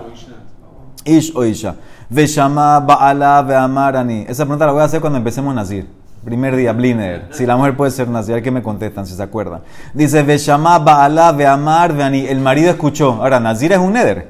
Ish 1.05 1.31
o 1.35 1.45
Isha. 1.45 1.75
Veshama 2.09 2.79
Baala 2.79 3.43
Veamarani. 3.43 4.25
Esa 4.27 4.45
pregunta 4.45 4.65
la 4.65 4.71
voy 4.71 4.81
a 4.81 4.85
hacer 4.85 4.99
cuando 4.99 5.19
empecemos 5.19 5.51
a 5.51 5.57
Nazir. 5.57 5.87
Primer 6.25 6.55
día, 6.55 6.73
Bliner. 6.73 7.27
Si 7.33 7.45
la 7.45 7.55
mujer 7.55 7.77
puede 7.77 7.91
ser 7.91 8.07
Nazir, 8.07 8.41
que 8.41 8.49
me 8.49 8.63
contestan 8.63 9.05
si 9.05 9.13
se 9.13 9.21
acuerdan. 9.21 9.61
Dice 9.93 10.23
Veshama 10.23 10.79
Baala 10.79 11.31
Veamar 11.33 11.93
Veani. 11.93 12.25
El 12.25 12.39
marido 12.39 12.71
escuchó. 12.71 13.19
Ahora, 13.21 13.39
Nazir 13.39 13.73
es 13.73 13.77
un 13.77 13.93
neder. 13.93 14.27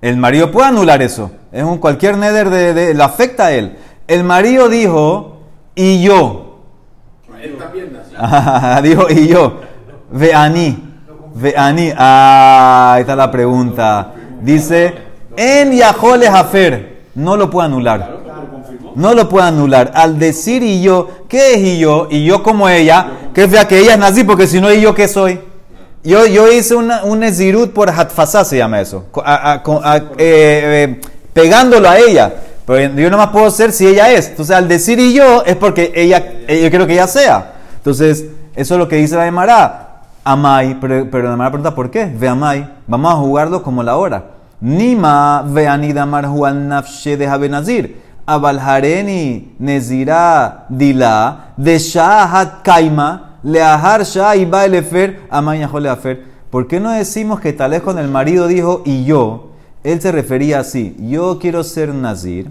El 0.00 0.16
marido 0.16 0.50
puede 0.50 0.68
anular 0.68 1.02
eso. 1.02 1.32
Es 1.52 1.64
un 1.64 1.76
cualquier 1.76 2.16
neder 2.16 2.48
de, 2.48 2.72
de, 2.72 2.94
le 2.94 3.02
afecta 3.02 3.48
a 3.48 3.52
él. 3.52 3.76
El 4.06 4.24
marido 4.24 4.70
dijo, 4.70 5.42
y 5.74 6.00
yo. 6.00 6.47
Él 7.42 7.56
también 7.58 7.92
nació. 7.92 8.82
dijo, 8.82 9.06
y 9.10 9.28
yo. 9.28 9.60
Veani. 10.10 10.84
Veani. 11.34 11.92
Ah, 11.96 12.92
ahí 12.94 13.02
está 13.02 13.14
la 13.16 13.30
pregunta. 13.30 14.12
Dice, 14.40 14.94
en 15.36 15.72
Yahole 15.72 16.26
Hafer. 16.28 16.98
No 17.14 17.36
lo 17.36 17.50
puede 17.50 17.66
anular. 17.66 18.18
No 18.94 19.14
lo 19.14 19.28
puede 19.28 19.46
anular. 19.46 19.92
Al 19.94 20.18
decir 20.18 20.62
y 20.62 20.82
yo, 20.82 21.08
¿qué 21.28 21.54
es 21.54 21.58
y 21.58 21.78
yo? 21.78 22.08
Y 22.10 22.24
yo 22.24 22.42
como 22.42 22.68
ella, 22.68 23.06
que 23.34 23.46
vea 23.46 23.66
que 23.68 23.78
ella 23.78 23.92
es 23.92 23.98
nazi, 23.98 24.24
porque 24.24 24.46
si 24.46 24.60
no, 24.60 24.72
¿y 24.72 24.80
yo 24.80 24.94
qué 24.94 25.06
soy? 25.08 25.40
Yo, 26.04 26.26
yo 26.26 26.50
hice 26.50 26.74
una, 26.74 27.04
un 27.04 27.22
ezirut 27.22 27.72
por 27.72 27.90
hatfasá, 27.90 28.44
se 28.44 28.56
llama 28.56 28.80
eso. 28.80 29.06
A- 29.24 29.52
a- 29.52 29.62
a- 29.92 29.96
eh, 29.96 30.02
eh, 30.18 31.00
pegándolo 31.32 31.88
a 31.88 31.98
ella. 31.98 32.32
Pero 32.68 32.94
yo 32.96 33.08
no 33.08 33.16
más 33.16 33.28
puedo 33.28 33.50
ser 33.50 33.72
si 33.72 33.86
ella 33.86 34.12
es. 34.12 34.28
Entonces, 34.28 34.54
al 34.54 34.68
decir 34.68 35.00
y 35.00 35.14
yo, 35.14 35.42
es 35.46 35.56
porque 35.56 35.90
ella, 35.94 36.22
eh, 36.46 36.60
yo 36.62 36.68
quiero 36.68 36.86
que 36.86 36.92
ella 36.92 37.06
sea. 37.06 37.54
Entonces, 37.76 38.26
eso 38.54 38.74
es 38.74 38.78
lo 38.78 38.86
que 38.86 38.96
dice 38.96 39.16
la 39.16 39.26
Emara. 39.26 40.02
Amai, 40.22 40.78
pero, 40.78 41.08
pero 41.10 41.28
la 41.28 41.32
Emara 41.32 41.50
pregunta 41.50 41.74
por 41.74 41.90
qué. 41.90 42.04
Ve 42.04 42.28
Amai, 42.28 42.68
vamos 42.86 43.10
a 43.10 43.16
jugarlo 43.16 43.62
como 43.62 43.82
la 43.82 43.96
hora. 43.96 44.22
Nima 44.60 45.42
veani 45.46 45.94
damar 45.94 46.26
juan 46.26 46.68
nafshe 46.68 47.16
de 47.16 47.26
Habenazir. 47.26 48.02
Abalhareni 48.26 49.54
nezira 49.58 50.66
dila 50.68 51.54
de 51.56 51.78
shahat 51.78 52.62
kaima 52.62 53.38
leahar 53.42 54.04
shah 54.04 54.36
y 54.36 54.44
ba 54.44 54.66
elefer 54.66 55.20
amai 55.30 55.62
afer. 55.62 56.22
¿Por 56.50 56.68
qué 56.68 56.80
no 56.80 56.90
decimos 56.90 57.40
que 57.40 57.54
tal 57.54 57.70
vez 57.70 57.80
cuando 57.80 58.02
el 58.02 58.08
marido 58.08 58.46
dijo 58.46 58.82
y 58.84 59.06
yo, 59.06 59.47
él 59.84 60.00
se 60.00 60.12
refería 60.12 60.60
así, 60.60 60.96
yo 60.98 61.38
quiero 61.38 61.62
ser 61.64 61.94
nazir, 61.94 62.50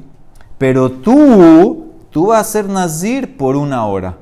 pero 0.58 0.90
tú, 0.92 1.94
tú 2.10 2.28
vas 2.28 2.42
a 2.42 2.44
ser 2.52 2.68
nazir 2.70 3.38
por 3.38 3.56
una 3.56 3.86
hora. 3.86 4.16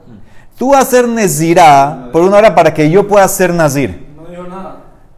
Tú 0.58 0.72
vas 0.72 0.88
a 0.88 0.90
ser 0.90 1.08
nezirá 1.08 2.10
por 2.14 2.22
una 2.22 2.38
hora 2.38 2.56
para 2.56 2.74
que 2.74 2.90
yo 2.90 3.08
pueda 3.08 3.28
ser 3.28 3.54
nazir. 3.54 4.06
No 4.16 4.26
dijo 4.30 4.44
nada. 4.44 4.78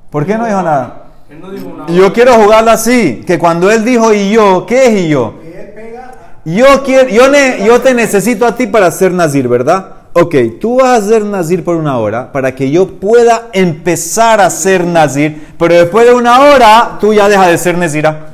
¿Por 0.09 0.25
qué 0.25 0.35
no 0.37 0.45
dijo 0.45 0.61
nada? 0.63 1.03
Él 1.29 1.39
no 1.39 1.51
dijo 1.51 1.73
nada. 1.77 1.91
Yo 1.91 2.11
quiero 2.11 2.33
jugarlo 2.33 2.71
así, 2.71 3.23
que 3.25 3.37
cuando 3.37 3.69
él 3.69 3.85
dijo 3.85 4.13
y 4.13 4.31
yo, 4.31 4.65
¿qué 4.65 4.87
es 4.87 5.01
y 5.05 5.09
yo? 5.09 5.35
Yo, 6.45 6.81
quiero, 6.83 7.09
yo, 7.09 7.29
ne- 7.29 7.63
yo 7.65 7.81
te 7.81 7.93
necesito 7.93 8.45
a 8.45 8.55
ti 8.55 8.67
para 8.67 8.89
ser 8.89 9.11
nazir, 9.11 9.47
¿verdad? 9.49 9.96
Ok, 10.19 10.33
tú 10.59 10.77
vas 10.77 11.03
a 11.03 11.07
ser 11.07 11.23
nazir 11.23 11.63
por 11.63 11.75
una 11.75 11.99
hora 11.99 12.31
para 12.31 12.55
que 12.55 12.71
yo 12.71 12.87
pueda 12.87 13.49
empezar 13.53 14.41
a 14.41 14.49
ser 14.49 14.83
nazir, 14.83 15.49
pero 15.59 15.75
después 15.75 16.07
de 16.07 16.13
una 16.15 16.39
hora 16.39 16.97
tú 16.99 17.13
ya 17.13 17.29
dejas 17.29 17.49
de 17.49 17.57
ser 17.59 17.77
de 17.77 17.87
queda. 17.87 18.29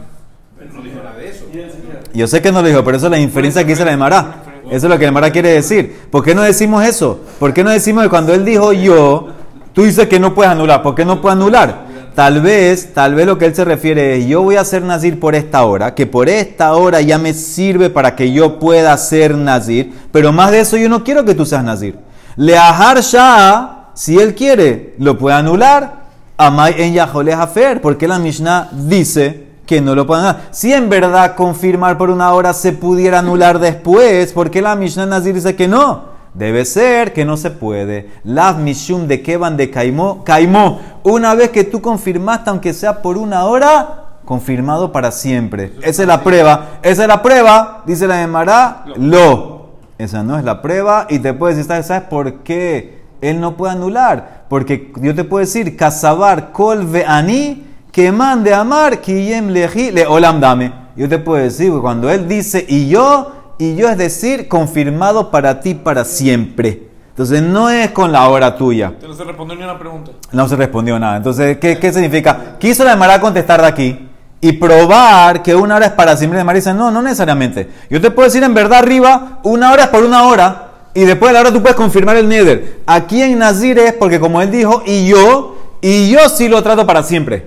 Yo 2.13 2.25
sé 2.25 2.41
que 2.41 2.53
no 2.53 2.61
lo 2.61 2.69
dijo, 2.69 2.85
pero 2.85 2.95
eso 2.95 3.07
es 3.07 3.11
la 3.11 3.19
inferencia 3.19 3.63
que 3.63 3.71
dice 3.71 3.83
la 3.83 3.91
Emara. 3.91 4.43
Eso 4.67 4.85
es 4.87 4.89
lo 4.89 4.97
que 4.97 5.03
la 5.03 5.09
Emara 5.09 5.29
quiere 5.29 5.49
decir. 5.49 6.07
¿Por 6.09 6.23
qué 6.23 6.33
no 6.33 6.43
decimos 6.43 6.85
eso? 6.85 7.19
¿Por 7.37 7.53
qué 7.53 7.65
no 7.65 7.71
decimos 7.71 8.03
que 8.03 8.09
cuando 8.09 8.33
él 8.33 8.45
dijo 8.45 8.71
yo, 8.71 9.27
tú 9.73 9.83
dices 9.83 10.07
que 10.07 10.21
no 10.21 10.33
puedes 10.33 10.53
anular? 10.53 10.81
¿Por 10.81 10.95
qué 10.95 11.03
no 11.03 11.21
puede 11.21 11.33
anular? 11.33 11.92
Tal 12.15 12.41
vez, 12.41 12.93
tal 12.93 13.15
vez 13.15 13.25
lo 13.25 13.39
que 13.39 13.45
él 13.45 13.55
se 13.55 13.65
refiere 13.65 14.17
es, 14.17 14.27
yo 14.27 14.43
voy 14.43 14.55
a 14.55 14.63
ser 14.63 14.83
nazir 14.83 15.19
por 15.19 15.33
esta 15.33 15.65
hora, 15.65 15.95
que 15.95 16.05
por 16.05 16.29
esta 16.29 16.73
hora 16.73 17.01
ya 17.01 17.17
me 17.17 17.33
sirve 17.33 17.89
para 17.89 18.15
que 18.15 18.31
yo 18.31 18.59
pueda 18.59 18.95
ser 18.97 19.35
nazir, 19.35 19.93
pero 20.11 20.31
más 20.31 20.51
de 20.51 20.59
eso 20.59 20.77
yo 20.77 20.89
no 20.89 21.03
quiero 21.03 21.25
que 21.25 21.33
tú 21.33 21.43
seas 21.43 21.63
nazir. 21.63 21.97
Leahar 22.35 23.01
Shah, 23.01 23.89
si 23.95 24.19
él 24.19 24.35
quiere, 24.35 24.93
lo 24.99 25.17
puede 25.17 25.37
anular. 25.37 26.03
Amai 26.37 26.75
en 26.81 26.93
Yahole 26.93 27.33
Hafer, 27.33 27.81
porque 27.81 28.07
la 28.07 28.19
Mishnah 28.19 28.69
dice 28.71 29.47
que 29.65 29.81
no 29.81 29.95
lo 29.95 30.05
puede 30.05 30.21
anular. 30.21 30.49
Si 30.51 30.71
en 30.71 30.89
verdad 30.89 31.35
confirmar 31.35 31.97
por 31.97 32.11
una 32.11 32.31
hora 32.33 32.53
se 32.53 32.73
pudiera 32.73 33.19
anular 33.19 33.57
después, 33.57 34.33
¿por 34.33 34.51
qué 34.51 34.61
la 34.61 34.75
Mishnah 34.75 35.07
Nazir 35.07 35.33
dice 35.33 35.55
que 35.55 35.67
no? 35.67 36.12
Debe 36.33 36.65
ser 36.65 37.13
que 37.13 37.25
no 37.25 37.37
se 37.37 37.51
puede. 37.51 38.09
Lav 38.23 38.59
Mishum 38.59 39.07
de 39.07 39.21
Kevan 39.21 39.55
de 39.55 39.69
Caimó, 39.69 40.23
Caimó. 40.23 40.79
Una 41.03 41.35
vez 41.35 41.49
que 41.49 41.63
tú 41.63 41.81
confirmaste, 41.81 42.49
aunque 42.49 42.73
sea 42.73 43.01
por 43.01 43.17
una 43.17 43.45
hora, 43.45 44.03
confirmado 44.25 44.91
para 44.91 45.11
siempre. 45.11 45.73
Esa 45.81 46.01
es 46.03 46.07
la 46.07 46.23
prueba. 46.23 46.79
Esa 46.81 47.03
es 47.03 47.07
la 47.07 47.21
prueba, 47.21 47.83
dice 47.85 48.07
la 48.07 48.21
Emara, 48.21 48.85
lo. 48.97 49.53
Esa 49.97 50.23
no 50.23 50.37
es 50.37 50.43
la 50.43 50.61
prueba 50.61 51.05
y 51.09 51.19
te 51.19 51.33
puedes 51.33 51.57
decir, 51.57 51.83
¿sabes 51.83 52.07
por 52.09 52.41
qué 52.43 53.03
él 53.21 53.39
no 53.39 53.55
puede 53.55 53.73
anular? 53.73 54.45
Porque 54.49 54.91
yo 55.01 55.13
te 55.13 55.23
puedo 55.23 55.39
decir, 55.39 55.77
Kasabar 55.77 56.51
kol 56.51 56.85
ve'ani, 56.85 57.63
que 57.91 58.11
mande 58.11 58.53
amar, 58.53 59.01
kiyem 59.01 59.49
leji 59.49 59.91
le 59.91 60.07
olam 60.07 60.39
dame. 60.39 60.73
Yo 60.95 61.07
te 61.07 61.19
puedo 61.19 61.43
decir, 61.43 61.71
cuando 61.79 62.09
él 62.09 62.27
dice 62.27 62.65
y 62.67 62.87
yo, 62.87 63.42
y 63.63 63.75
yo 63.77 63.87
es 63.87 63.97
decir, 63.97 64.49
confirmado 64.49 65.31
para 65.31 65.61
ti 65.61 65.73
para 65.73 66.03
siempre. 66.03 66.89
Entonces 67.11 67.41
no 67.41 67.69
es 67.69 67.91
con 67.91 68.11
la 68.11 68.27
hora 68.27 68.57
tuya. 68.57 68.93
Te 68.99 69.07
no 69.07 69.13
se 69.13 69.23
respondió 69.23 69.55
ni 69.55 69.63
una 69.63 69.79
pregunta. 69.79 70.11
No 70.33 70.49
se 70.49 70.57
respondió 70.57 70.99
nada. 70.99 71.15
Entonces, 71.15 71.59
¿qué, 71.59 71.77
qué 71.77 71.93
significa? 71.93 72.57
Quiso 72.59 72.83
la 72.83 72.91
Emara 72.91 73.21
contestar 73.21 73.61
de 73.61 73.67
aquí 73.67 74.09
y 74.41 74.51
probar 74.51 75.41
que 75.41 75.55
una 75.55 75.77
hora 75.77 75.85
es 75.85 75.91
para 75.93 76.17
siempre. 76.17 76.43
La 76.43 76.53
dice, 76.53 76.73
no, 76.73 76.91
no 76.91 77.01
necesariamente. 77.01 77.69
Yo 77.89 78.01
te 78.01 78.11
puedo 78.11 78.27
decir 78.27 78.43
en 78.43 78.53
verdad 78.53 78.79
arriba, 78.79 79.39
una 79.43 79.71
hora 79.71 79.83
es 79.83 79.89
por 79.89 80.03
una 80.03 80.23
hora 80.23 80.71
y 80.93 81.05
después 81.05 81.29
de 81.29 81.33
la 81.35 81.39
hora 81.39 81.53
tú 81.53 81.61
puedes 81.61 81.77
confirmar 81.77 82.17
el 82.17 82.27
Neder. 82.27 82.81
Aquí 82.85 83.21
en 83.21 83.39
Nazir 83.39 83.79
es 83.79 83.93
porque 83.93 84.19
como 84.19 84.41
él 84.41 84.51
dijo, 84.51 84.83
y 84.85 85.07
yo, 85.07 85.55
y 85.79 86.09
yo 86.09 86.27
sí 86.27 86.49
lo 86.49 86.61
trato 86.63 86.85
para 86.85 87.01
siempre. 87.03 87.45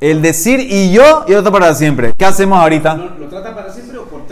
El 0.00 0.22
decir 0.22 0.60
y 0.60 0.92
yo, 0.92 1.26
y 1.28 1.32
lo 1.32 1.42
trato 1.42 1.52
para 1.52 1.74
siempre. 1.74 2.14
¿Qué 2.16 2.24
hacemos 2.24 2.58
ahorita? 2.58 2.94
¿Lo, 2.94 3.18
lo 3.18 3.28
trata 3.28 3.54
para 3.54 3.70
siempre 3.70 3.87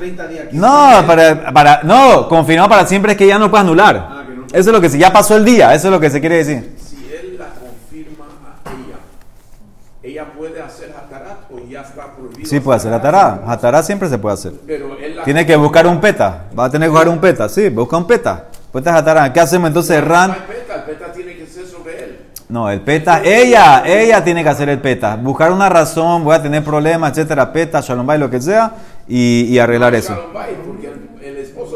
30 0.06 0.28
días? 0.28 0.46
No, 0.52 1.04
para, 1.06 1.52
para, 1.52 1.80
no, 1.82 2.28
confirmado 2.28 2.68
para 2.68 2.86
siempre 2.86 3.12
es 3.12 3.18
que 3.18 3.26
ya 3.26 3.38
no 3.38 3.50
puede 3.50 3.62
anular. 3.62 3.96
Ah, 3.96 4.24
no. 4.28 4.44
Eso 4.46 4.58
es 4.58 4.66
lo 4.68 4.80
que 4.80 4.88
se, 4.88 4.98
ya 4.98 5.12
pasó 5.12 5.36
el 5.36 5.44
día, 5.44 5.74
eso 5.74 5.88
es 5.88 5.92
lo 5.92 6.00
que 6.00 6.10
se 6.10 6.20
quiere 6.20 6.36
decir. 6.36 6.76
Si 6.78 6.96
él 7.12 7.36
la 7.38 7.46
confirma 7.46 8.24
a 8.64 8.70
ella, 8.70 8.98
¿ella 10.02 10.32
puede 10.36 10.62
hacer 10.62 10.94
hatarat 10.96 11.50
o 11.50 11.68
ya 11.68 11.80
está 11.82 12.14
prohibido? 12.14 12.48
Sí, 12.48 12.60
puede 12.60 12.76
hacer 12.76 12.92
atará. 12.92 13.42
Atará 13.46 13.82
siempre 13.82 14.08
se 14.08 14.18
puede 14.18 14.34
hacer. 14.34 14.52
Pero 14.66 14.96
él 14.98 15.16
la 15.16 15.24
Tiene 15.24 15.44
que 15.44 15.56
buscar 15.56 15.86
un 15.86 16.00
peta. 16.00 16.44
Va 16.56 16.66
a 16.66 16.70
tener 16.70 16.86
que 16.86 16.90
buscar 16.90 17.08
un 17.08 17.18
peta. 17.18 17.48
Sí, 17.48 17.68
busca 17.68 17.96
un 17.96 18.06
peta. 18.06 18.46
Pues 18.70 18.86
atará. 18.86 19.32
¿Qué 19.32 19.40
hacemos 19.40 19.68
entonces, 19.68 20.00
No 20.00 20.08
Ran? 20.08 20.34
peta, 20.46 20.74
el 20.76 20.82
peta 20.82 21.12
tiene 21.12 21.36
que 21.36 21.46
ser 21.46 21.66
sobre 21.66 22.04
él. 22.04 22.18
No, 22.48 22.70
el 22.70 22.80
peta, 22.80 23.22
ella, 23.24 23.82
ella 23.84 24.22
tiene 24.22 24.44
que 24.44 24.48
hacer 24.48 24.68
el 24.68 24.78
peta. 24.80 25.16
Buscar 25.16 25.50
una 25.50 25.68
razón, 25.68 26.22
voy 26.22 26.36
a 26.36 26.40
tener 26.40 26.62
problemas, 26.62 27.10
etcétera, 27.10 27.52
peta, 27.52 27.80
shalom 27.80 28.06
bay, 28.06 28.20
lo 28.20 28.30
que 28.30 28.40
sea, 28.40 28.70
y, 29.08 29.42
y 29.44 29.58
arreglar 29.58 29.94
eso. 29.94 30.14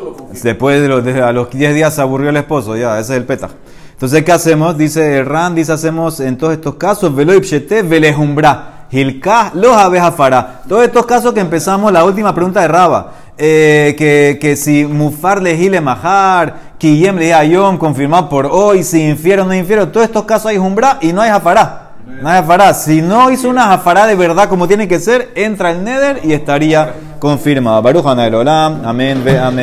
Lo 0.04 0.12
confirma. 0.16 0.40
Después 0.42 0.80
de 0.80 0.88
los, 0.88 1.04
de- 1.04 1.22
a 1.22 1.32
los 1.32 1.50
10 1.50 1.74
días 1.74 1.94
se 1.94 2.00
aburrió 2.00 2.30
el 2.30 2.36
esposo, 2.36 2.76
ya, 2.76 2.98
ese 2.98 3.12
es 3.14 3.18
el 3.18 3.24
peta. 3.24 3.48
Entonces, 3.92 4.24
¿qué 4.24 4.32
hacemos? 4.32 4.78
Dice 4.78 5.22
Ran, 5.24 5.54
dice, 5.54 5.72
hacemos 5.72 6.20
en 6.20 6.38
todos 6.38 6.54
estos 6.54 6.76
casos, 6.76 7.14
velo 7.14 7.34
ipshete, 7.34 7.82
velejumbra, 7.82 8.86
hilka, 8.90 9.50
los 9.54 9.76
abejafara. 9.76 10.62
Todos 10.66 10.84
estos 10.84 11.04
casos 11.04 11.34
que 11.34 11.40
empezamos, 11.40 11.92
la 11.92 12.04
última 12.04 12.34
pregunta 12.34 12.62
de 12.62 12.68
Raba, 12.68 13.12
eh, 13.36 13.94
que, 13.98 14.38
que 14.40 14.56
si 14.56 14.84
mufar 14.86 15.42
lejile 15.42 15.80
majar, 15.82 16.74
kiyem 16.78 17.16
le 17.18 17.34
ayom, 17.34 17.76
confirmado 17.76 18.28
por 18.30 18.46
hoy, 18.46 18.82
si 18.84 19.02
infiero 19.02 19.42
o 19.42 19.46
no 19.46 19.54
infiero, 19.54 19.88
todos 19.88 20.06
estos 20.06 20.24
casos 20.24 20.46
hay 20.46 20.56
jumbra 20.56 20.98
y 21.02 21.12
no 21.12 21.20
hay 21.20 21.30
jafará. 21.30 21.89
No 22.06 22.28
hay. 22.28 22.74
Si 22.74 23.02
no 23.02 23.30
hizo 23.30 23.48
una 23.48 23.64
jafará 23.64 24.06
de 24.06 24.14
verdad 24.14 24.48
como 24.48 24.68
tiene 24.68 24.86
que 24.86 24.98
ser, 24.98 25.30
entra 25.34 25.70
el 25.70 25.82
neder 25.84 26.20
y 26.24 26.32
estaría 26.32 26.94
confirmado. 27.18 27.82
Baruch 27.82 28.04
Olam, 28.04 28.82
amén, 28.84 29.22
ve 29.24 29.38
amén. 29.38 29.58